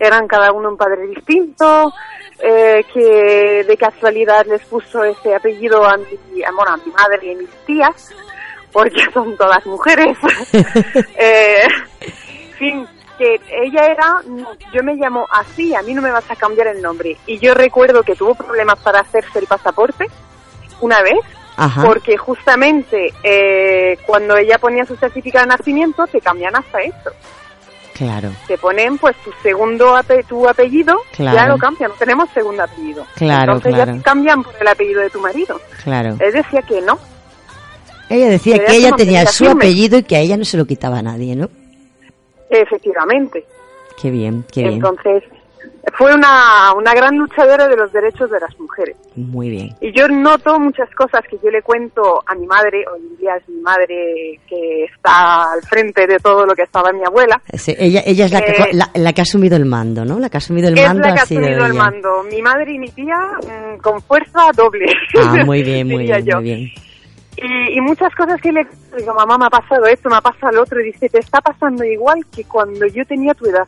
[0.00, 1.92] eran cada uno un padre distinto,
[2.40, 7.34] eh, que de casualidad les puso ese apellido a mi, bueno, a mi madre y
[7.34, 8.10] a mis tías,
[8.72, 10.16] porque son todas mujeres.
[11.16, 11.66] eh,
[12.58, 16.36] fin, que ella era, no, yo me llamo así, a mí no me vas a
[16.36, 17.16] cambiar el nombre.
[17.26, 20.06] Y yo recuerdo que tuvo problemas para hacerse el pasaporte
[20.80, 21.18] una vez,
[21.56, 21.82] Ajá.
[21.84, 27.10] porque justamente eh, cuando ella ponía su certificado de nacimiento te cambian hasta eso.
[27.94, 31.36] Claro, Te ponen pues tu segundo ape- tu apellido, Claro.
[31.36, 33.04] ya lo cambian, no tenemos segundo apellido.
[33.16, 33.96] Claro, Entonces claro.
[33.96, 35.60] ya cambian por el apellido de tu marido.
[35.82, 36.16] claro.
[36.20, 36.96] Él decía que no.
[38.08, 39.64] Ella decía que ella tenía su firme.
[39.64, 41.50] apellido y que a ella no se lo quitaba a nadie, ¿no?
[42.50, 43.44] Efectivamente.
[44.00, 44.74] Qué bien, qué bien.
[44.74, 45.24] Entonces
[45.96, 48.96] fue una, una gran luchadora de los derechos de las mujeres.
[49.16, 49.74] Muy bien.
[49.80, 53.36] Y yo noto muchas cosas que yo le cuento a mi madre, hoy en día
[53.36, 57.74] es mi madre que está al frente de todo lo que estaba mi abuela, Sí,
[57.78, 60.18] ella, ella es la que, Eh, la, la que ha asumido el mando, ¿no?
[60.18, 62.22] La que ha asumido el es mando la que ha asumido el mando.
[62.30, 64.86] Mi madre y mi tía mm, con fuerza doble.
[65.18, 66.36] Ah, muy bien, muy bien, yo.
[66.36, 66.60] muy bien.
[67.36, 68.66] Y, y muchas cosas que le
[68.96, 71.40] digo, mamá, me ha pasado esto, me ha pasado lo otro, y dice, te está
[71.40, 73.66] pasando igual que cuando yo tenía tu edad.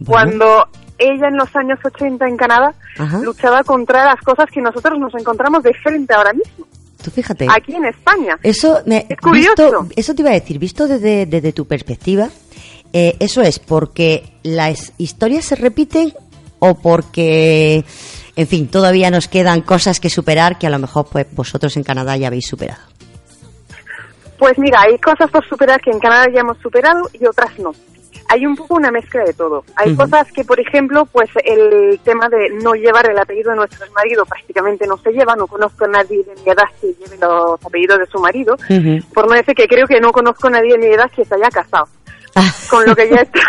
[0.00, 0.06] Bueno.
[0.38, 0.68] Cuando
[1.12, 3.18] ella en los años 80 en Canadá Ajá.
[3.18, 6.66] luchaba contra las cosas que nosotros nos encontramos de frente ahora mismo,
[7.02, 7.46] Tú fíjate.
[7.50, 8.36] aquí en España.
[8.42, 9.50] Eso, me, Es curioso.
[9.56, 12.28] visto- eso te iba a decir, visto desde, desde tu perspectiva,
[12.92, 16.12] eh, eso es porque las historias se repiten
[16.60, 17.84] o porque,
[18.36, 21.82] en fin, todavía nos quedan cosas que superar que a lo mejor pues vosotros en
[21.84, 22.80] Canadá ya habéis superado.
[24.38, 27.72] Pues mira, hay cosas por superar que en Canadá ya hemos superado y otras no.
[28.28, 29.64] Hay un poco una mezcla de todo.
[29.76, 33.86] Hay cosas que, por ejemplo, pues el tema de no llevar el apellido de nuestro
[33.92, 35.36] marido prácticamente no se lleva.
[35.36, 38.56] No conozco a nadie de mi edad que lleve los apellidos de su marido.
[39.12, 41.34] Por no decir que creo que no conozco a nadie de mi edad que se
[41.34, 41.86] haya casado.
[42.34, 42.52] Ah.
[42.68, 43.40] Con lo que ya está,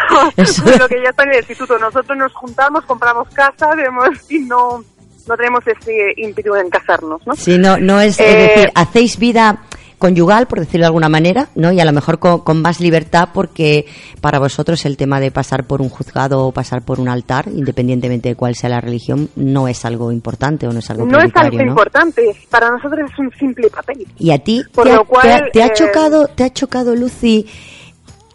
[0.63, 1.77] con lo que ya está en el instituto.
[1.79, 4.83] Nosotros nos juntamos, compramos casa, vemos y no,
[5.27, 7.35] no tenemos ese ímpetu en casarnos, ¿no?
[7.35, 9.57] Sí, no, no es, es Eh, decir, hacéis vida
[9.97, 11.71] conyugal, por decirlo de alguna manera, ¿no?
[11.71, 13.85] Y a lo mejor con, con más libertad porque
[14.21, 18.29] para vosotros el tema de pasar por un juzgado o pasar por un altar, independientemente
[18.29, 21.31] de cuál sea la religión, no es algo importante o no es algo No es
[21.35, 21.65] algo ¿no?
[21.69, 24.05] importante, para nosotros es un simple papel.
[24.19, 26.43] Y a ti Por te, ha, lo cual, te ha- te ha eh, chocado, te
[26.43, 27.45] ha chocado, Lucy,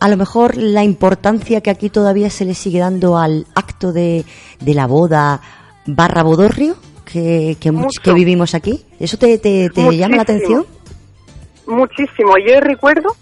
[0.00, 4.24] a lo mejor la importancia que aquí todavía se le sigue dando al acto de,
[4.60, 5.40] de la boda
[5.86, 7.70] barra bodorrio que, que,
[8.12, 8.80] vivimos aquí.
[8.98, 10.64] ¿Eso te, te, te llama la atención?
[11.70, 12.34] Muchísimo.
[12.38, 13.16] Yo recuerdo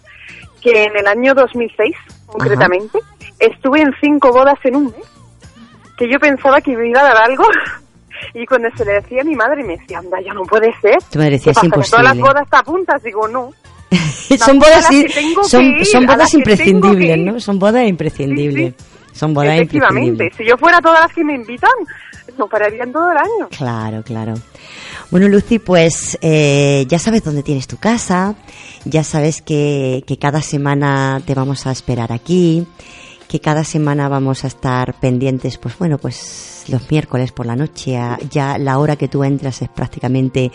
[0.63, 1.95] que en el año 2006,
[2.27, 2.99] concretamente,
[3.39, 4.95] estuve en cinco bodas en un mes,
[5.97, 7.45] que yo pensaba que me iba a dar algo.
[8.35, 10.99] Y cuando se le decía a mi madre, me decía, anda, ya no puede ser.
[11.09, 12.23] Tú me decías, ¿Qué es pasa, que Todas las imposible.
[12.23, 13.03] bodas te apuntas.
[13.05, 13.53] Digo, no.
[14.45, 15.09] son bodas, i-
[15.45, 17.19] son, ir, son bodas imprescindibles.
[17.19, 17.39] ¿no?
[17.39, 18.75] Son bodas imprescindibles.
[19.13, 20.09] Son bodas Efectivamente.
[20.09, 20.37] imprescindibles.
[20.37, 21.71] Si yo fuera todas las que me invitan,
[22.37, 23.49] no pararían todo el año.
[23.57, 24.35] Claro, claro.
[25.11, 28.35] Bueno, Lucy, pues eh, ya sabes dónde tienes tu casa,
[28.85, 32.67] ya sabes que, que cada semana te vamos a esperar aquí,
[33.27, 37.99] que cada semana vamos a estar pendientes, pues bueno, pues los miércoles por la noche,
[38.31, 40.53] ya la hora que tú entras es prácticamente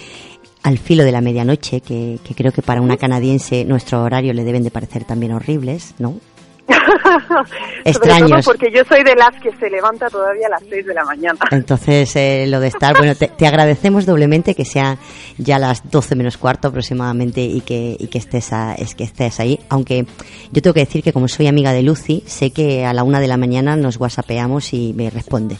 [0.61, 4.43] al filo de la medianoche, que, que creo que para una canadiense nuestro horario le
[4.43, 6.19] deben de parecer también horribles, ¿no?
[6.73, 7.49] Sobre
[7.85, 8.29] Extraños.
[8.45, 11.03] todo porque yo soy de las que se levanta todavía a las 6 de la
[11.03, 11.39] mañana.
[11.51, 14.97] Entonces, eh, lo de estar, bueno, te, te agradecemos doblemente que sea
[15.37, 19.39] ya las 12 menos cuarto aproximadamente y que, y que, estés a- es que estés
[19.39, 19.59] ahí.
[19.69, 20.05] Aunque
[20.51, 23.19] yo tengo que decir que como soy amiga de Lucy, sé que a la una
[23.19, 25.55] de la mañana nos whatsappeamos y me responde.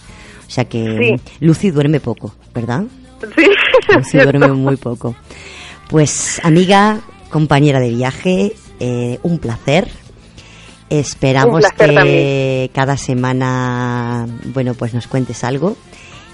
[0.47, 1.31] O sea que Sí.
[1.41, 2.83] Lucy duerme poco, ¿verdad?
[3.35, 3.45] Sí,
[3.95, 5.15] Lucy duerme muy poco.
[5.89, 6.99] Pues amiga,
[7.29, 9.89] compañera de viaje, eh, un placer.
[10.89, 12.67] Esperamos que también.
[12.73, 15.75] cada semana, bueno, pues nos cuentes algo,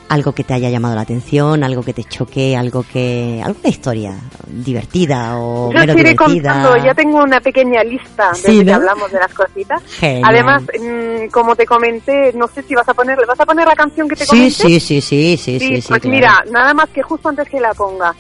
[0.10, 4.16] algo que te haya llamado la atención, algo que te choque, algo que, alguna historia
[4.48, 6.52] divertida o Yo menos os iré divertida.
[6.54, 9.82] contando, ya tengo una pequeña lista Sí, desde que hablamos de las cositas.
[10.00, 10.24] Genial.
[10.26, 13.68] Además, mm, como te comenté, no sé si vas a poner, ¿le vas a poner
[13.68, 14.52] la canción que te Sí, comenté?
[14.52, 16.10] sí, sí, sí, sí, sí, sí, pues claro.
[16.10, 18.14] mira, nada más que justo antes que la ponga,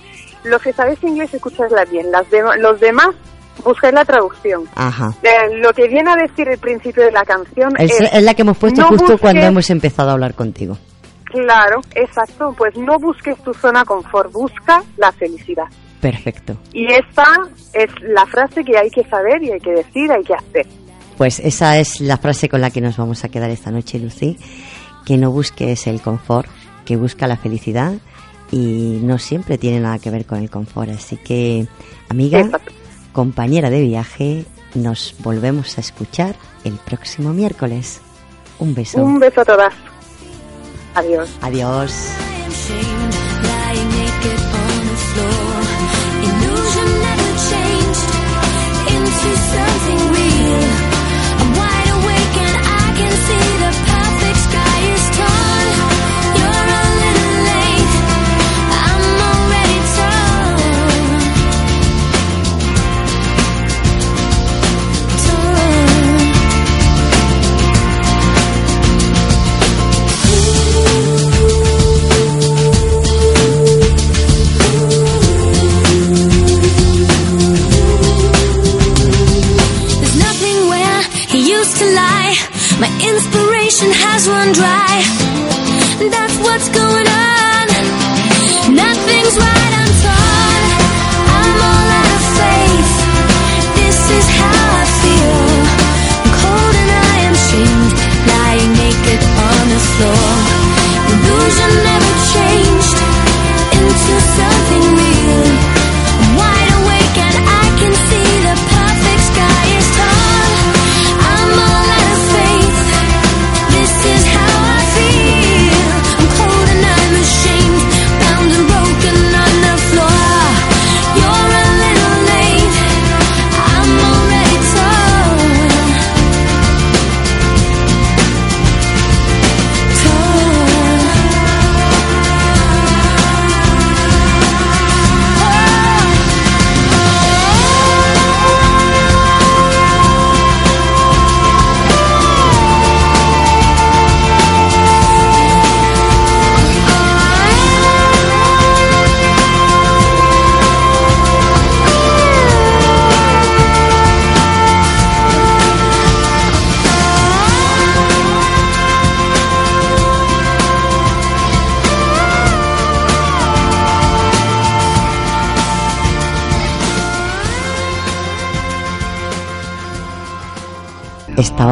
[0.43, 3.09] los que sabéis inglés escuchadla bien, las de- los demás
[3.63, 4.63] buscáis la traducción.
[4.75, 5.13] Ajá.
[5.23, 8.33] Eh, lo que viene a decir el principio de la canción Es, es, es la
[8.33, 10.77] que hemos puesto no justo busques- cuando hemos empezado a hablar contigo.
[11.25, 15.65] claro, exacto, pues no busques tu zona confort, busca la felicidad.
[16.01, 16.55] Perfecto.
[16.73, 17.25] Y esta
[17.73, 20.65] es la frase que hay que saber y hay que decir, hay que hacer.
[21.17, 24.37] Pues esa es la frase con la que nos vamos a quedar esta noche, Lucy.
[25.05, 26.47] Que no busques el confort,
[26.85, 27.93] que busca la felicidad
[28.51, 30.89] y no siempre tiene nada que ver con el confort.
[30.91, 31.67] Así que,
[32.09, 32.71] amiga, Exacto.
[33.11, 34.45] Compañera de viaje,
[34.75, 38.01] nos volvemos a escuchar el próximo miércoles.
[38.59, 39.01] Un beso.
[39.01, 39.73] Un beso a todas.
[40.95, 41.29] Adiós.
[41.41, 41.93] Adiós.
[83.19, 85.18] Inspiration has run dry.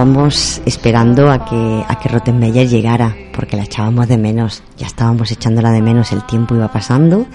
[0.07, 4.63] Estábamos esperando a que, a que Rottenmeier llegara, porque la echábamos de menos.
[4.77, 7.25] Ya estábamos echándola de menos, el tiempo iba pasando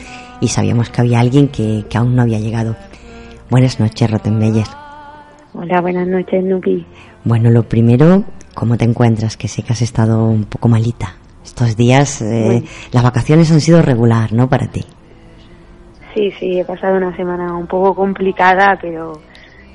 [0.41, 2.75] y sabíamos que había alguien que, que aún no había llegado.
[3.51, 4.65] Buenas noches, Rottenmeier.
[5.53, 6.87] Hola, buenas noches, Nuki.
[7.25, 9.37] Bueno, lo primero, ¿cómo te encuentras?
[9.37, 11.17] Que sé que has estado un poco malita.
[11.45, 14.49] Estos días, eh, las vacaciones han sido regular, ¿no?
[14.49, 14.87] Para ti.
[16.15, 19.21] Sí, sí, he pasado una semana un poco complicada, pero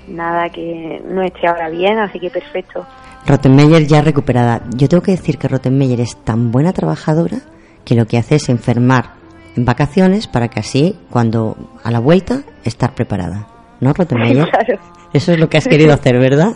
[0.08, 2.86] nada que no esté ahora bien, así que perfecto.
[3.26, 4.62] Rottenmeier ya recuperada.
[4.76, 7.40] Yo tengo que decir que Rottenmeier es tan buena trabajadora
[7.84, 9.16] que lo que hace es enfermar
[9.56, 13.48] en vacaciones para que así, cuando a la vuelta, estar preparada.
[13.82, 14.50] ¿No, Rottenmeier?
[14.50, 14.80] claro.
[15.14, 16.54] Eso es lo que has querido hacer, ¿verdad?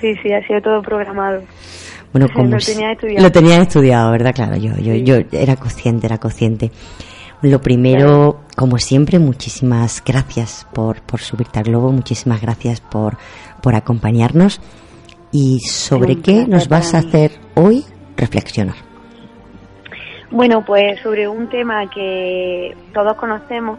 [0.00, 1.42] Sí, sí, ha sido todo programado.
[2.12, 3.22] Bueno, como lo tenía estudiado.
[3.22, 4.34] Lo tenía estudiado, ¿verdad?
[4.34, 6.70] Claro, yo, yo, yo era consciente, era consciente.
[7.42, 13.18] Lo primero, como siempre, muchísimas gracias por, por subirte al globo, muchísimas gracias por,
[13.62, 14.60] por acompañarnos.
[15.32, 17.84] ¿Y sobre qué nos vas a hacer hoy
[18.16, 18.76] reflexionar?
[20.30, 23.78] Bueno, pues sobre un tema que todos conocemos,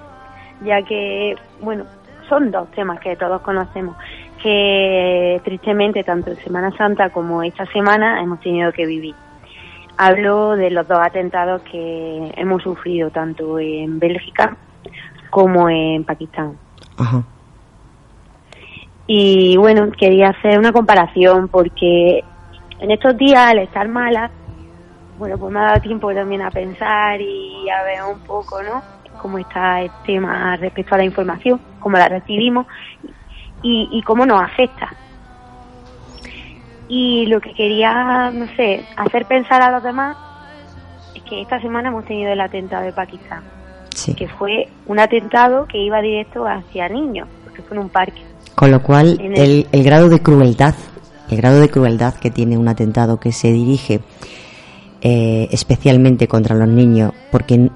[0.63, 1.85] ya que, bueno,
[2.29, 3.97] son dos temas que todos conocemos,
[4.41, 9.15] que tristemente tanto en Semana Santa como esta semana hemos tenido que vivir.
[9.97, 14.55] Hablo de los dos atentados que hemos sufrido tanto en Bélgica
[15.29, 16.57] como en Pakistán.
[16.97, 17.23] Ajá.
[19.07, 22.23] Y bueno, quería hacer una comparación porque
[22.79, 24.29] en estos días, al estar mala,
[25.17, 28.83] bueno, pues me ha dado tiempo también a pensar y a ver un poco, ¿no?
[29.21, 32.67] Cómo está el tema respecto a la información, cómo la recibimos
[33.63, 34.93] y, y cómo nos afecta.
[36.89, 40.15] Y lo que quería, no sé, hacer pensar a los demás
[41.15, 43.43] es que esta semana hemos tenido el atentado de Pakistán,
[43.93, 44.13] Sí.
[44.13, 48.21] que fue un atentado que iba directo hacia niños, porque fue en un parque.
[48.55, 50.75] Con lo cual, el, el grado de crueldad,
[51.29, 53.99] el grado de crueldad que tiene un atentado que se dirige
[55.01, 57.69] eh, especialmente contra los niños, porque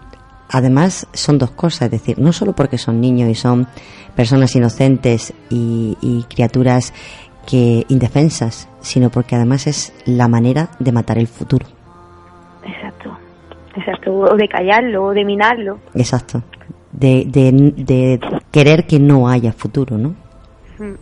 [0.49, 3.67] además son dos cosas, es decir, no solo porque son niños y son
[4.15, 6.93] personas inocentes y, y criaturas
[7.47, 11.65] que indefensas, sino porque además es la manera de matar el futuro.
[12.65, 13.17] Exacto,
[13.75, 15.79] exacto, o de callarlo, o de minarlo.
[15.93, 16.43] Exacto.
[16.91, 18.19] De, de, de
[18.51, 20.09] querer que no haya futuro, ¿no?
[20.77, 20.95] Mm.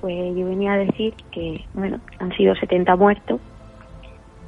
[0.00, 3.40] Pues yo venía a decir que, bueno, han sido 70 muertos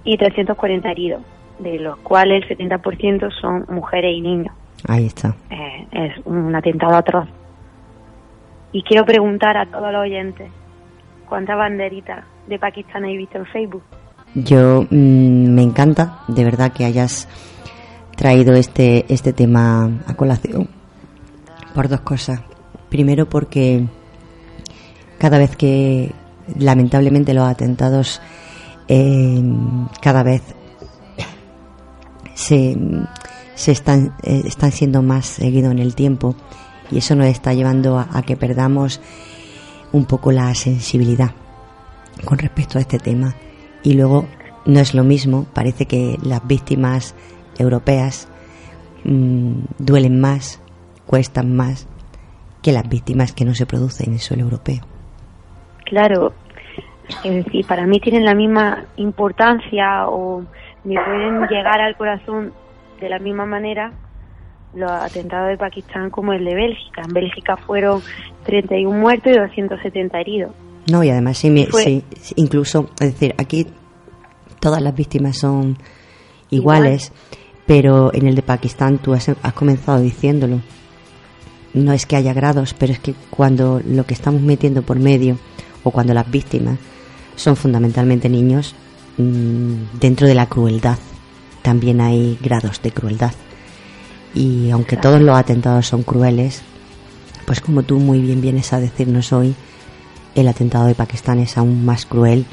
[0.04, 1.22] y 340 heridos,
[1.58, 4.54] de los cuales el 70% son mujeres y niños.
[4.88, 5.34] Ahí está.
[5.50, 7.28] Eh, es un atentado atroz.
[8.72, 10.50] Y quiero preguntar a todos los oyentes,
[11.28, 13.82] ¿cuántas banderitas de Pakistán habéis visto en Facebook?
[14.34, 17.28] Yo mm, me encanta, de verdad, que hayas
[18.16, 20.68] traído este, este tema a colación
[21.74, 22.40] por dos cosas.
[22.88, 23.86] Primero porque
[25.18, 26.12] cada vez que
[26.58, 28.20] lamentablemente los atentados
[28.88, 29.42] eh,
[30.00, 30.42] cada vez
[32.34, 32.76] se,
[33.54, 36.34] se están, eh, están siendo más seguidos en el tiempo
[36.90, 39.00] y eso nos está llevando a, que perdamos
[39.92, 41.30] un poco la sensibilidad
[42.24, 43.34] con respecto a este tema.
[43.82, 44.26] Y luego
[44.66, 47.14] no es lo mismo, parece que las víctimas
[47.58, 48.28] europeas
[49.04, 50.62] mm, duelen más,
[51.06, 51.88] cuestan más
[52.62, 54.80] que las víctimas que no se producen en el suelo europeo.
[55.86, 56.32] Claro,
[57.24, 60.44] es decir, para mí tienen la misma importancia o
[60.84, 62.52] me pueden llegar al corazón
[63.00, 63.92] de la misma manera
[64.74, 67.02] los atentados de Pakistán como el de Bélgica.
[67.06, 68.00] En Bélgica fueron
[68.44, 70.52] 31 muertos y 270 heridos.
[70.90, 72.04] No, y además, sí, Fue- sí,
[72.36, 73.66] incluso, es decir, aquí
[74.60, 75.76] todas las víctimas son
[76.50, 77.12] iguales,
[77.66, 80.60] pero en el de Pakistán tú has, has comenzado diciéndolo.
[81.74, 85.38] No es que haya grados, pero es que cuando lo que estamos metiendo por medio,
[85.84, 86.78] o cuando las víctimas
[87.36, 88.74] son fundamentalmente niños,
[89.18, 90.98] mm, dentro de la crueldad
[91.62, 93.32] también hay grados de crueldad.
[94.34, 96.62] Y aunque todos los atentados son crueles,
[97.46, 99.54] pues como tú muy bien vienes a decirnos hoy,
[100.34, 102.46] el atentado de Pakistán es aún más cruel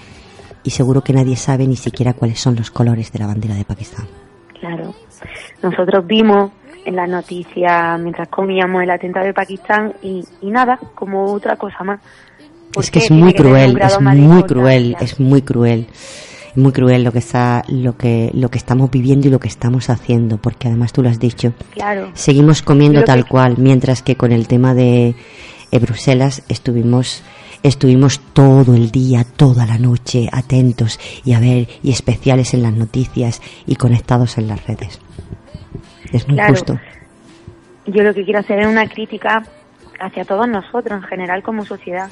[0.63, 3.63] y seguro que nadie sabe ni siquiera cuáles son los colores de la bandera de
[3.63, 4.07] Pakistán.
[4.59, 4.93] Claro.
[5.61, 6.51] Nosotros vimos
[6.85, 11.83] en las noticias mientras comíamos el atentado de Pakistán y, y nada, como otra cosa
[11.83, 11.99] más.
[12.73, 15.87] ¿Por Es que es muy que cruel, es muy cruel, es muy cruel.
[16.57, 19.47] Es muy cruel lo que está lo que lo que estamos viviendo y lo que
[19.47, 21.53] estamos haciendo, porque además tú lo has dicho.
[21.75, 22.09] Claro.
[22.15, 25.13] Seguimos comiendo Lo que- tal cual, mientras que con el tema de
[25.71, 27.21] eh, Bruselas estuvimos
[27.61, 32.73] estuvimos todo el día, toda la noche atentos y a ver y especiales en las
[32.73, 34.99] noticias y conectados en las redes.
[36.11, 36.53] Es muy Claro.
[36.55, 36.79] justo.
[37.85, 39.43] Yo lo que quiero hacer es una crítica
[39.99, 42.09] hacia todos nosotros en general como sociedad,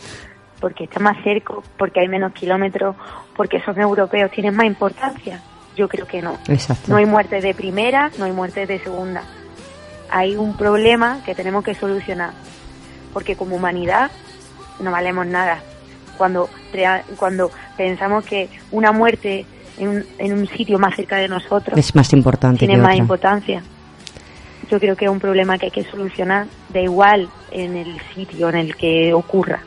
[0.59, 2.95] porque está más cerca, porque hay menos kilómetros,
[3.35, 5.41] porque son europeos, tienen más importancia.
[5.75, 6.37] Yo creo que no.
[6.47, 6.85] Exacto.
[6.87, 9.23] No hay muertes de primera, no hay muertes de segunda.
[10.09, 12.31] Hay un problema que tenemos que solucionar,
[13.13, 14.09] porque como humanidad
[14.79, 15.59] no valemos nada.
[16.17, 16.49] Cuando,
[17.17, 19.45] cuando pensamos que una muerte
[19.77, 22.95] en un, en un sitio más cerca de nosotros Es más importante tiene más otra.
[22.95, 23.63] importancia.
[24.71, 28.49] Yo creo que es un problema que hay que solucionar de igual en el sitio
[28.49, 29.59] en el que ocurra.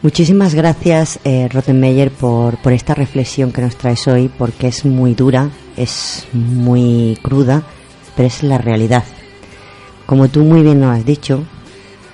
[0.00, 5.14] Muchísimas gracias, eh, Rottenmeier, por, por esta reflexión que nos traes hoy, porque es muy
[5.14, 7.64] dura, es muy cruda,
[8.14, 9.02] pero es la realidad.
[10.06, 11.42] Como tú muy bien nos has dicho,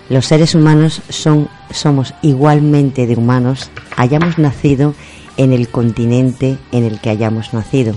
[0.08, 4.94] los seres humanos son, somos igualmente de humanos, hayamos nacido
[5.36, 7.94] en el continente en el que hayamos nacido.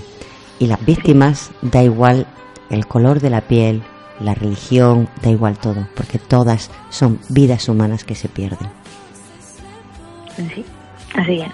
[0.60, 2.28] Y las víctimas da igual
[2.70, 3.84] el color de la piel,
[4.20, 8.77] la religión, da igual todo, porque todas son vidas humanas que se pierden.
[10.38, 10.64] Sí,
[11.16, 11.52] así es.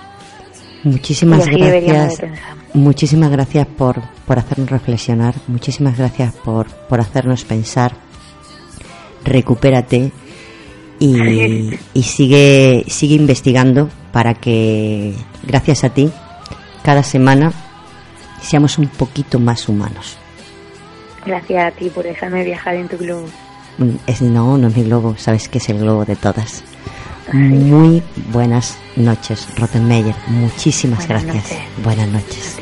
[0.84, 2.18] Muchísimas así gracias.
[2.20, 2.32] de.
[2.74, 5.36] Muchísimas gracias por, por hacernos reflexionar.
[5.48, 7.94] Muchísimas gracias por, por hacernos pensar.
[9.24, 10.12] Recupérate
[11.00, 15.14] y, y sigue, sigue investigando para que,
[15.44, 16.12] gracias a ti,
[16.84, 17.54] cada semana
[18.42, 20.18] seamos un poquito más humanos.
[21.26, 23.28] Gracias a ti por dejarme viajar en tu globo.
[23.78, 26.64] Mm, Es, no, no es mi globo, sabes que es el globo de todas.
[27.32, 30.16] Muy buenas noches, Rottenmeier.
[30.28, 31.52] Muchísimas Buenas gracias.
[31.60, 31.84] noches.
[31.84, 32.58] Buenas noches.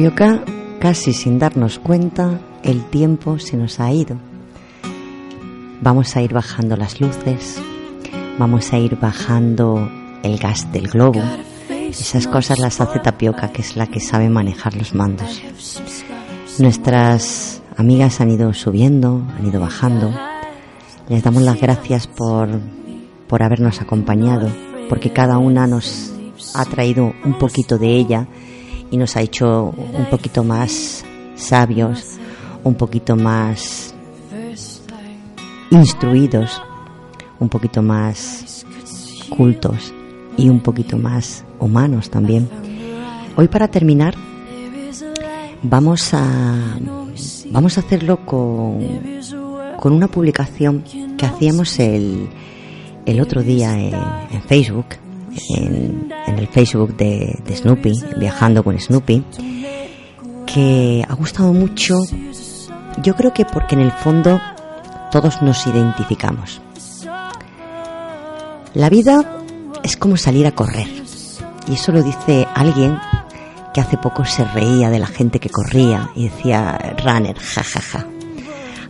[0.00, 0.42] Tapioca,
[0.80, 4.16] casi sin darnos cuenta, el tiempo se nos ha ido.
[5.82, 7.60] Vamos a ir bajando las luces,
[8.38, 9.90] vamos a ir bajando
[10.22, 11.20] el gas del globo.
[11.68, 15.42] Esas cosas las hace Tapioca, que es la que sabe manejar los mandos.
[16.58, 20.14] Nuestras amigas han ido subiendo, han ido bajando.
[21.10, 22.48] Les damos las gracias por,
[23.28, 24.48] por habernos acompañado,
[24.88, 26.14] porque cada una nos
[26.54, 28.26] ha traído un poquito de ella
[28.90, 31.04] y nos ha hecho un poquito más
[31.36, 32.18] sabios,
[32.64, 33.94] un poquito más
[35.70, 36.60] instruidos,
[37.38, 38.66] un poquito más
[39.30, 39.94] cultos
[40.36, 42.48] y un poquito más humanos también.
[43.36, 44.14] Hoy para terminar
[45.62, 46.24] vamos a
[47.50, 48.78] vamos a hacerlo con,
[49.78, 50.84] con una publicación
[51.16, 52.28] que hacíamos el,
[53.06, 53.94] el otro día en,
[54.32, 54.86] en Facebook,
[55.56, 59.24] en, en el Facebook de, Snoopy, Viajando con Snoopy,
[60.46, 61.98] que ha gustado mucho,
[63.02, 64.40] yo creo que porque en el fondo
[65.10, 66.60] todos nos identificamos.
[68.74, 69.42] La vida
[69.82, 70.88] es como salir a correr,
[71.68, 72.98] y eso lo dice alguien
[73.74, 77.80] que hace poco se reía de la gente que corría y decía runner, jajaja.
[77.80, 78.06] Ja, ja.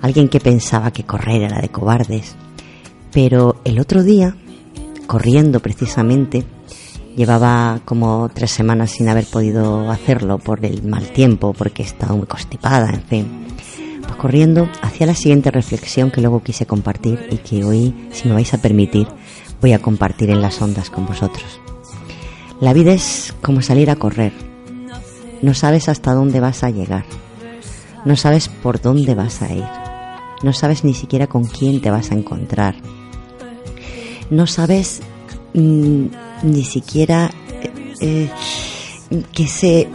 [0.03, 2.35] Alguien que pensaba que correr era de cobardes.
[3.13, 4.35] Pero el otro día,
[5.11, 6.45] corriendo precisamente,
[7.17, 12.29] llevaba como tres semanas sin haber podido hacerlo por el mal tiempo, porque estaba muy
[12.29, 13.47] constipada, en fin.
[14.03, 18.35] Pues corriendo, hacía la siguiente reflexión que luego quise compartir y que hoy, si me
[18.35, 19.09] vais a permitir,
[19.61, 21.61] voy a compartir en las ondas con vosotros.
[22.61, 24.33] La vida es como salir a correr.
[25.43, 27.05] No sabes hasta dónde vas a llegar.
[28.05, 29.67] No sabes por dónde vas a ir.
[30.45, 32.77] No sabes ni siquiera con quién te vas a encontrar.
[34.31, 35.01] No sabes
[35.55, 36.07] mm,
[36.45, 37.31] ni siquiera
[38.01, 38.31] eh,
[39.11, 39.89] eh, que sé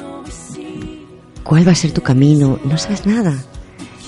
[1.43, 2.59] cuál va a ser tu camino.
[2.65, 3.43] No sabes nada.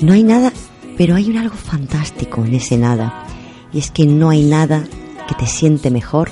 [0.01, 0.51] No hay nada,
[0.97, 3.25] pero hay un algo fantástico en ese nada.
[3.71, 4.83] Y es que no hay nada
[5.27, 6.29] que te siente mejor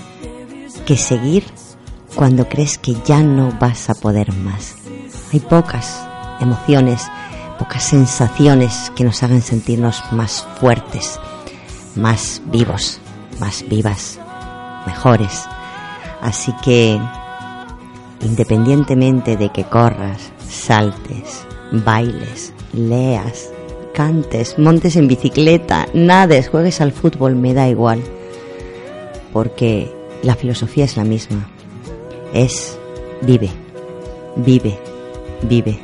[0.85, 1.43] que seguir
[2.15, 4.75] cuando crees que ya no vas a poder más.
[5.33, 6.01] Hay pocas
[6.39, 7.03] emociones,
[7.59, 11.19] pocas sensaciones que nos hagan sentirnos más fuertes,
[11.95, 12.99] más vivos,
[13.39, 14.19] más vivas,
[14.85, 15.45] mejores.
[16.21, 16.99] Así que,
[18.21, 23.49] independientemente de que corras, saltes, bailes, leas,
[23.93, 28.01] cantes, montes en bicicleta, nades, juegues al fútbol, me da igual.
[29.33, 29.91] Porque
[30.23, 31.47] la filosofía es la misma.
[32.33, 32.77] Es
[33.21, 33.49] vive,
[34.35, 34.77] vive,
[35.43, 35.79] vive.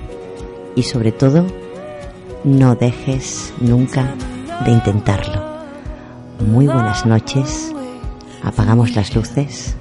[0.76, 1.46] Y sobre todo,
[2.44, 4.16] no dejes nunca
[4.66, 5.51] de intentarlo.
[6.48, 7.74] Muy buenas noches.
[8.44, 9.76] Apagamos las luces.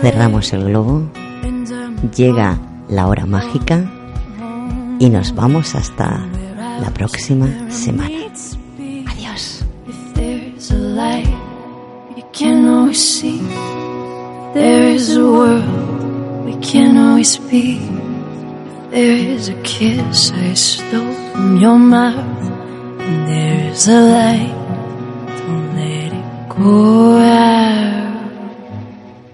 [0.00, 1.02] Cerramos el globo.
[2.16, 3.84] Llega la hora mágica.
[4.98, 6.20] Y nos vamos hasta
[6.80, 8.10] la próxima semana.
[9.06, 9.64] Adiós.
[18.94, 22.14] There's a kiss I stole from your mouth.
[23.00, 24.63] And there is a light.
[26.56, 28.13] Wow.